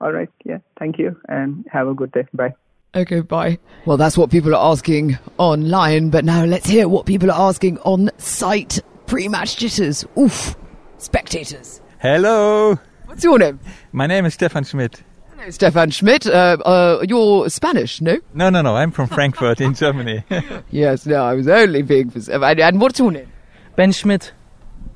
all 0.00 0.12
right. 0.12 0.28
Yeah. 0.44 0.58
Thank 0.78 0.98
you, 0.98 1.16
and 1.28 1.64
have 1.72 1.88
a 1.88 1.94
good 1.94 2.12
day. 2.12 2.26
Bye. 2.34 2.54
Okay, 2.94 3.20
bye. 3.20 3.58
Well, 3.86 3.96
that's 3.96 4.16
what 4.18 4.30
people 4.30 4.54
are 4.54 4.72
asking 4.72 5.18
online, 5.38 6.10
but 6.10 6.24
now 6.24 6.44
let's 6.44 6.66
hear 6.68 6.88
what 6.88 7.06
people 7.06 7.30
are 7.30 7.48
asking 7.48 7.78
on 7.80 8.10
site. 8.18 8.80
Pre-match 9.06 9.56
jitters. 9.56 10.04
Oof. 10.18 10.56
Spectators. 10.98 11.80
Hello, 12.00 12.78
What's 13.06 13.24
your 13.24 13.38
name? 13.38 13.58
my 13.92 14.06
name 14.06 14.26
is 14.26 14.34
Stefan 14.34 14.64
Schmidt. 14.64 15.02
Hello, 15.38 15.50
Stefan 15.50 15.90
Schmidt. 15.90 16.26
Uh, 16.26 16.56
uh, 16.64 17.04
you're 17.08 17.48
Spanish, 17.48 18.00
no? 18.00 18.18
No, 18.34 18.50
no, 18.50 18.60
no, 18.60 18.74
I'm 18.74 18.90
from 18.90 19.06
Frankfurt 19.06 19.60
in 19.60 19.72
Germany. 19.72 20.24
Yes, 20.72 21.06
no, 21.06 21.22
I 21.22 21.34
was 21.34 21.46
only 21.46 21.82
being... 21.82 22.12
And, 22.28 22.58
and 22.60 22.80
what's 22.80 22.98
your 22.98 23.12
name? 23.12 23.32
Ben 23.76 23.92
Schmidt. 23.92 24.32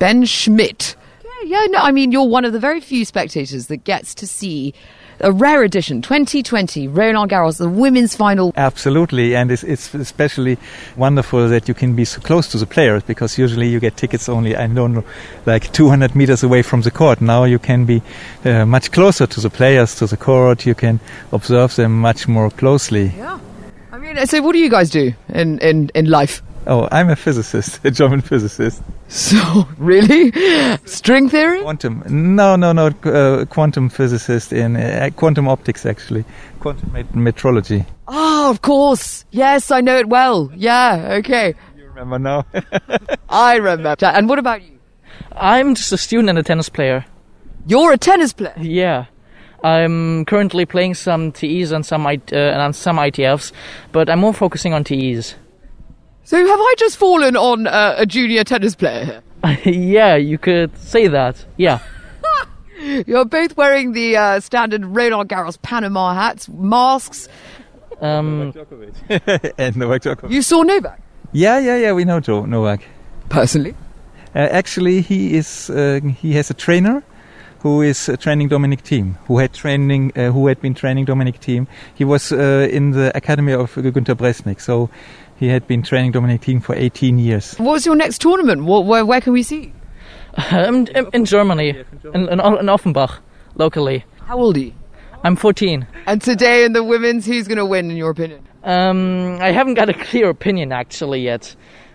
Ben 0.00 0.24
Schmidt. 0.24 0.96
Yeah, 1.22 1.60
yeah, 1.60 1.66
no, 1.66 1.78
I 1.78 1.92
mean, 1.92 2.10
you're 2.10 2.26
one 2.26 2.44
of 2.44 2.52
the 2.52 2.58
very 2.58 2.80
few 2.80 3.04
spectators 3.04 3.68
that 3.68 3.84
gets 3.84 4.16
to 4.16 4.26
see 4.26 4.74
a 5.22 5.32
rare 5.32 5.62
edition, 5.62 6.02
2020, 6.02 6.88
Roland 6.88 7.30
Garros, 7.30 7.58
the 7.58 7.68
women's 7.68 8.14
final. 8.14 8.52
Absolutely, 8.56 9.34
and 9.36 9.50
it's, 9.50 9.62
it's 9.62 9.94
especially 9.94 10.58
wonderful 10.96 11.48
that 11.48 11.68
you 11.68 11.74
can 11.74 11.94
be 11.94 12.04
so 12.04 12.20
close 12.20 12.48
to 12.48 12.58
the 12.58 12.66
players 12.66 13.02
because 13.04 13.38
usually 13.38 13.68
you 13.68 13.80
get 13.80 13.96
tickets 13.96 14.28
only, 14.28 14.56
I 14.56 14.66
don't 14.66 14.94
know, 14.94 15.04
like 15.46 15.72
200 15.72 16.14
meters 16.14 16.42
away 16.42 16.62
from 16.62 16.82
the 16.82 16.90
court. 16.90 17.20
Now 17.20 17.44
you 17.44 17.58
can 17.58 17.84
be 17.84 18.02
uh, 18.44 18.66
much 18.66 18.90
closer 18.90 19.26
to 19.26 19.40
the 19.40 19.50
players, 19.50 19.94
to 19.96 20.06
the 20.06 20.16
court. 20.16 20.66
You 20.66 20.74
can 20.74 21.00
observe 21.32 21.76
them 21.76 22.00
much 22.00 22.28
more 22.28 22.50
closely. 22.50 23.12
Yeah. 23.16 23.38
I 23.92 23.98
mean, 23.98 24.26
so 24.26 24.42
what 24.42 24.52
do 24.52 24.58
you 24.58 24.70
guys 24.70 24.90
do 24.90 25.12
in, 25.28 25.58
in, 25.60 25.90
in 25.94 26.06
life? 26.06 26.42
Oh, 26.66 26.88
I'm 26.92 27.10
a 27.10 27.16
physicist, 27.16 27.80
a 27.84 27.90
German 27.90 28.20
physicist. 28.20 28.82
So, 29.08 29.66
really? 29.78 30.30
String 30.86 31.28
theory? 31.28 31.60
Quantum? 31.62 32.02
No, 32.08 32.56
no, 32.56 32.72
no. 32.72 32.86
Uh, 33.04 33.44
quantum 33.46 33.88
physicist 33.88 34.52
in 34.52 34.76
uh, 34.76 35.10
quantum 35.16 35.48
optics, 35.48 35.84
actually. 35.86 36.24
Quantum 36.60 36.92
met- 36.92 37.12
metrology. 37.12 37.84
Oh, 38.06 38.50
of 38.50 38.62
course. 38.62 39.24
Yes, 39.32 39.70
I 39.70 39.80
know 39.80 39.96
it 39.98 40.08
well. 40.08 40.50
Yeah, 40.54 41.16
okay. 41.18 41.54
You 41.76 41.84
remember 41.86 42.18
now? 42.18 42.46
I 43.28 43.56
remember. 43.56 43.96
And 44.06 44.28
what 44.28 44.38
about 44.38 44.62
you? 44.62 44.78
I'm 45.36 45.74
just 45.74 45.92
a 45.92 45.98
student 45.98 46.28
and 46.30 46.38
a 46.38 46.42
tennis 46.42 46.68
player. 46.68 47.04
You're 47.66 47.92
a 47.92 47.98
tennis 47.98 48.32
player. 48.32 48.54
Yeah. 48.58 49.06
I'm 49.64 50.24
currently 50.24 50.66
playing 50.66 50.94
some 50.94 51.32
TEs 51.32 51.70
and 51.72 51.84
some 51.86 52.06
I- 52.06 52.20
uh, 52.32 52.36
and 52.36 52.74
some 52.74 52.96
ITFs, 52.98 53.52
but 53.92 54.08
I'm 54.10 54.18
more 54.20 54.34
focusing 54.34 54.72
on 54.74 54.84
TEs. 54.84 55.34
So 56.24 56.36
have 56.36 56.60
I 56.60 56.74
just 56.78 56.96
fallen 56.96 57.36
on 57.36 57.66
uh, 57.66 57.94
a 57.98 58.06
junior 58.06 58.44
tennis 58.44 58.74
player 58.74 59.22
yeah, 59.64 60.16
you 60.16 60.38
could 60.38 60.76
say 60.78 61.08
that. 61.08 61.44
Yeah. 61.56 61.80
You're 63.06 63.24
both 63.24 63.56
wearing 63.56 63.92
the 63.92 64.16
uh, 64.16 64.40
standard 64.40 64.84
Roland 64.84 65.28
Garros 65.28 65.60
Panama 65.60 66.14
hats, 66.14 66.48
masks. 66.48 67.28
Um, 68.00 68.52
and 69.58 69.76
Novak 69.76 70.02
Djokovic. 70.02 70.30
You 70.30 70.42
saw 70.42 70.62
Novak 70.62 71.00
Yeah, 71.32 71.58
yeah, 71.60 71.76
yeah. 71.76 71.92
We 71.92 72.04
know 72.04 72.20
Joe 72.20 72.44
Novak. 72.44 72.82
personally. 73.28 73.74
Uh, 74.34 74.38
actually, 74.50 75.00
he 75.02 75.34
is. 75.36 75.70
Uh, 75.70 76.00
he 76.20 76.32
has 76.32 76.50
a 76.50 76.54
trainer 76.54 77.02
who 77.60 77.80
is 77.80 78.08
uh, 78.08 78.16
training 78.16 78.48
Dominic 78.48 78.82
Thiem, 78.82 79.16
who 79.26 79.38
had 79.38 79.52
training, 79.52 80.10
uh, 80.16 80.32
who 80.32 80.48
had 80.48 80.60
been 80.60 80.74
training 80.74 81.04
Dominic 81.04 81.40
Thiem. 81.40 81.66
He 81.94 82.04
was 82.04 82.32
uh, 82.32 82.68
in 82.70 82.90
the 82.90 83.16
academy 83.16 83.52
of 83.52 83.74
Günter 83.74 84.16
Bresnik, 84.16 84.60
so 84.60 84.90
he 85.36 85.48
had 85.48 85.66
been 85.66 85.82
training 85.82 86.12
Dominic 86.12 86.42
Thiem 86.42 86.62
for 86.62 86.74
18 86.74 87.18
years. 87.18 87.54
What's 87.56 87.84
your 87.86 87.96
next 87.96 88.20
tournament? 88.20 88.64
What, 88.64 88.84
where, 88.86 89.04
where 89.04 89.20
can 89.20 89.32
we 89.32 89.42
see? 89.42 89.72
I'm 90.36 90.86
in, 90.86 91.08
in 91.12 91.24
Germany, 91.24 91.70
in, 92.14 92.28
in, 92.28 92.40
in 92.40 92.68
Offenbach, 92.68 93.20
locally. 93.56 94.04
How 94.24 94.38
old 94.38 94.56
are 94.56 94.60
you? 94.60 94.72
I'm 95.24 95.36
14. 95.36 95.86
And 96.06 96.20
today 96.22 96.64
in 96.64 96.72
the 96.72 96.82
women's, 96.82 97.26
who's 97.26 97.46
going 97.46 97.58
to 97.58 97.66
win 97.66 97.90
in 97.90 97.96
your 97.96 98.10
opinion? 98.10 98.46
Um, 98.64 99.38
I 99.40 99.52
haven't 99.52 99.74
got 99.74 99.88
a 99.88 99.94
clear 99.94 100.28
opinion 100.30 100.72
actually 100.72 101.20
yet. 101.22 101.54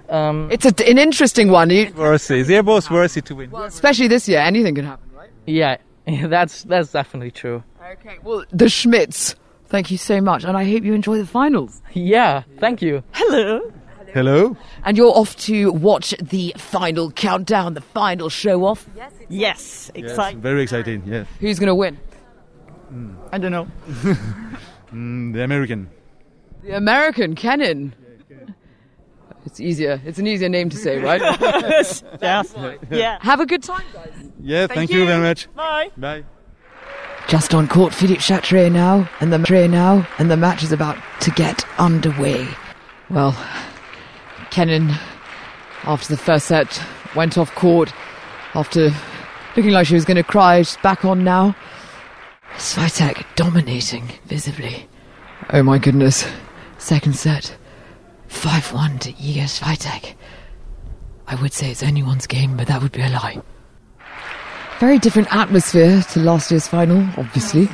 Um, 0.10 0.50
It's 0.52 0.66
a, 0.66 0.90
an 0.90 0.98
interesting 0.98 1.50
one, 1.50 1.70
you, 1.70 1.92
Worthy. 1.94 2.44
They're 2.44 2.64
both 2.64 2.90
worthy 2.90 3.22
to 3.22 3.36
win. 3.36 3.54
especially 3.56 4.08
this 4.08 4.28
year. 4.30 4.40
Anything 4.40 4.76
can 4.76 4.86
happen, 4.86 5.10
right? 5.16 5.30
yeah, 5.46 5.78
that's 6.28 6.64
that's 6.64 6.92
definitely 6.94 7.32
true. 7.32 7.64
Okay. 7.92 8.18
Well, 8.24 8.46
the 8.52 8.66
Schmidts. 8.66 9.36
Thank 9.68 9.92
you 9.92 9.98
so 9.98 10.22
much, 10.22 10.44
and 10.44 10.56
I 10.58 10.64
hope 10.64 10.84
you 10.84 10.94
enjoy 10.94 11.18
the 11.18 11.26
finals. 11.26 11.82
Yeah, 11.94 12.44
thank 12.60 12.82
you. 12.82 13.04
Hello. 13.12 13.74
Hello. 14.14 14.56
And 14.86 14.96
you're 14.98 15.12
off 15.12 15.36
to 15.48 15.72
watch 15.72 16.14
the 16.22 16.54
final 16.58 17.12
countdown, 17.12 17.74
the 17.74 17.82
final 17.82 18.30
show 18.30 18.66
off. 18.66 18.88
Yes, 19.30 19.92
exciting. 19.94 20.42
Very 20.42 20.62
exciting, 20.64 21.04
yes. 21.06 21.28
Who's 21.40 21.60
going 21.60 21.68
to 21.68 21.76
win? 21.76 21.98
I 23.32 23.38
don't 23.38 23.52
know. 23.52 23.68
Mm, 24.94 25.34
the 25.34 25.44
American. 25.44 25.90
The 26.64 26.78
American 26.78 27.36
Kenin. 27.36 27.94
It's 29.46 29.60
easier. 29.60 30.02
It's 30.06 30.18
an 30.18 30.28
easier 30.28 30.50
name 30.50 30.70
to 30.70 30.78
say, 30.78 31.00
right? 31.00 31.20
yes. 31.42 32.04
Yeah. 32.90 33.18
Have 33.22 33.42
a 33.42 33.46
good 33.46 33.64
time, 33.64 33.84
guys. 33.94 34.14
Yeah, 34.42 34.68
thank, 34.68 34.90
you. 34.90 35.00
you. 35.00 35.06
very 35.06 35.22
much. 35.22 35.54
Bye. 35.56 35.92
Bye. 35.98 36.24
Just 37.28 37.54
on 37.54 37.68
court, 37.68 37.94
Philippe 37.94 38.22
Chatrier 38.22 38.72
now, 38.72 39.10
and 39.20 39.34
the 39.34 39.68
now, 39.68 40.08
and 40.18 40.32
the 40.32 40.38
match 40.38 40.64
is 40.64 40.72
about 40.72 40.98
to 41.20 41.32
get 41.32 41.66
underway. 41.78 42.48
Well, 43.10 43.36
Kenin, 44.50 44.92
after 45.84 46.16
the 46.16 46.22
first 46.22 46.48
set, 46.48 46.82
went 47.16 47.38
off 47.38 47.54
court 47.54 47.94
after 48.54 48.92
looking 49.58 49.72
like 49.72 49.88
she 49.88 49.96
was 49.96 50.06
going 50.06 50.16
to 50.16 50.24
cry. 50.24 50.62
She's 50.62 50.78
back 50.78 51.04
on 51.04 51.26
now. 51.26 51.54
Swiatek 52.56 53.26
dominating 53.36 54.10
visibly. 54.26 54.88
Oh 55.50 55.64
my 55.64 55.80
goodness. 55.80 56.26
Second 56.78 57.18
set, 57.18 57.58
5-1 58.30 59.02
to 59.02 59.14
Iga 59.14 59.44
Swiatek. 59.44 60.16
I 61.28 61.36
would 61.36 61.52
say 61.52 61.72
it's 61.72 61.84
anyone's 61.84 62.26
game, 62.26 62.56
but 62.56 62.68
that 62.68 62.82
would 62.82 62.94
be 62.94 63.02
a 63.02 63.10
lie. 63.10 63.42
Very 64.80 65.00
different 65.00 65.34
atmosphere 65.36 66.04
to 66.12 66.20
last 66.20 66.52
year's 66.52 66.68
final, 66.68 67.00
obviously, 67.18 67.68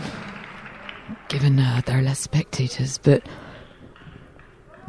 given 1.27 1.59
uh, 1.59 1.81
there 1.85 1.99
are 1.99 2.01
less 2.01 2.19
spectators. 2.19 2.97
But 2.97 3.23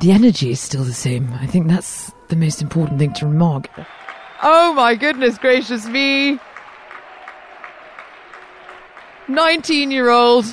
the 0.00 0.12
energy 0.12 0.50
is 0.50 0.60
still 0.60 0.84
the 0.84 0.92
same. 0.92 1.32
I 1.34 1.46
think 1.46 1.66
that's 1.66 2.12
the 2.28 2.36
most 2.36 2.62
important 2.62 3.00
thing 3.00 3.12
to 3.14 3.26
remark. 3.26 3.68
Oh 4.44 4.72
my 4.74 4.94
goodness 4.94 5.38
gracious 5.38 5.86
me! 5.86 6.38
19 9.26 9.90
year 9.90 10.10
old 10.10 10.44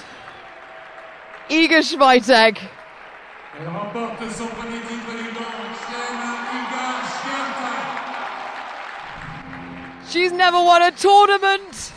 Iga 1.49 1.83
Swiatek. 1.83 2.57
She's 10.11 10.33
never 10.33 10.57
won 10.57 10.81
a 10.81 10.91
tournament 10.91 11.93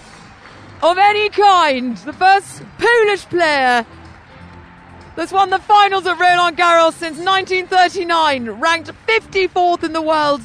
of 0.85 0.99
any 0.99 1.31
kind. 1.31 1.97
The 1.97 2.13
first 2.13 2.63
Polish 2.79 3.25
player 3.25 3.85
that's 5.17 5.33
won 5.33 5.51
the 5.51 5.59
finals 5.59 6.07
at 6.07 6.21
Roland 6.21 6.57
Garros 6.57 6.93
since 6.93 7.19
1939, 7.19 8.51
ranked 8.61 8.93
54th 9.09 9.83
in 9.83 9.95
the 9.95 10.01
world. 10.01 10.43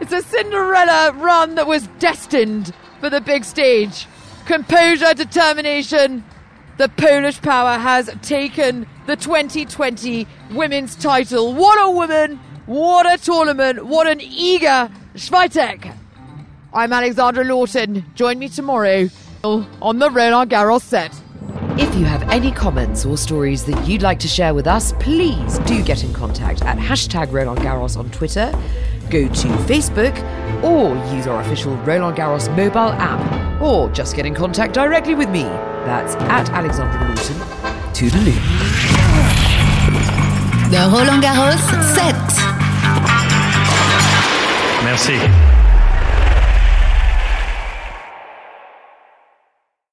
It's 0.00 0.10
a 0.10 0.22
Cinderella 0.22 1.12
run 1.12 1.56
that 1.56 1.66
was 1.66 1.86
destined 1.98 2.72
for 3.00 3.10
the 3.10 3.20
big 3.20 3.44
stage. 3.44 4.06
Composure, 4.46 5.12
determination. 5.12 6.24
The 6.78 6.88
Polish 6.88 7.42
power 7.42 7.76
has 7.76 8.08
taken 8.22 8.86
the 9.06 9.16
2020 9.16 10.26
women's 10.52 10.96
title. 10.96 11.52
What 11.52 11.78
a 11.78 11.90
woman! 11.90 12.40
What 12.64 13.04
a 13.04 13.22
tournament! 13.22 13.84
What 13.84 14.06
an 14.06 14.22
eager 14.22 14.90
Swiatek! 15.14 15.94
I'm 16.76 16.92
Alexandra 16.92 17.42
Lawton. 17.42 18.04
Join 18.14 18.38
me 18.38 18.50
tomorrow 18.50 19.08
on 19.42 19.98
the 19.98 20.10
Roland 20.10 20.50
Garros 20.50 20.82
set. 20.82 21.10
If 21.78 21.94
you 21.94 22.04
have 22.04 22.22
any 22.28 22.52
comments 22.52 23.06
or 23.06 23.16
stories 23.16 23.64
that 23.64 23.88
you'd 23.88 24.02
like 24.02 24.18
to 24.18 24.28
share 24.28 24.52
with 24.52 24.66
us, 24.66 24.92
please 25.00 25.58
do 25.60 25.82
get 25.82 26.04
in 26.04 26.12
contact 26.12 26.60
at 26.66 26.76
hashtag 26.76 27.32
Roland 27.32 27.60
Garros 27.60 27.96
on 27.96 28.10
Twitter, 28.10 28.52
go 29.08 29.26
to 29.26 29.48
Facebook, 29.64 30.14
or 30.62 30.94
use 31.16 31.26
our 31.26 31.40
official 31.40 31.74
Roland 31.76 32.18
Garros 32.18 32.54
mobile 32.54 32.92
app, 32.92 33.62
or 33.62 33.88
just 33.88 34.14
get 34.14 34.26
in 34.26 34.34
contact 34.34 34.74
directly 34.74 35.14
with 35.14 35.30
me. 35.30 35.44
That's 35.44 36.14
at 36.16 36.50
Alexandra 36.50 37.08
Lawton. 37.08 37.36
Toodaloo. 37.94 38.36
The 40.70 40.90
Roland 40.92 41.22
Garros 41.22 41.56
set. 41.94 42.14
Merci. 44.84 45.55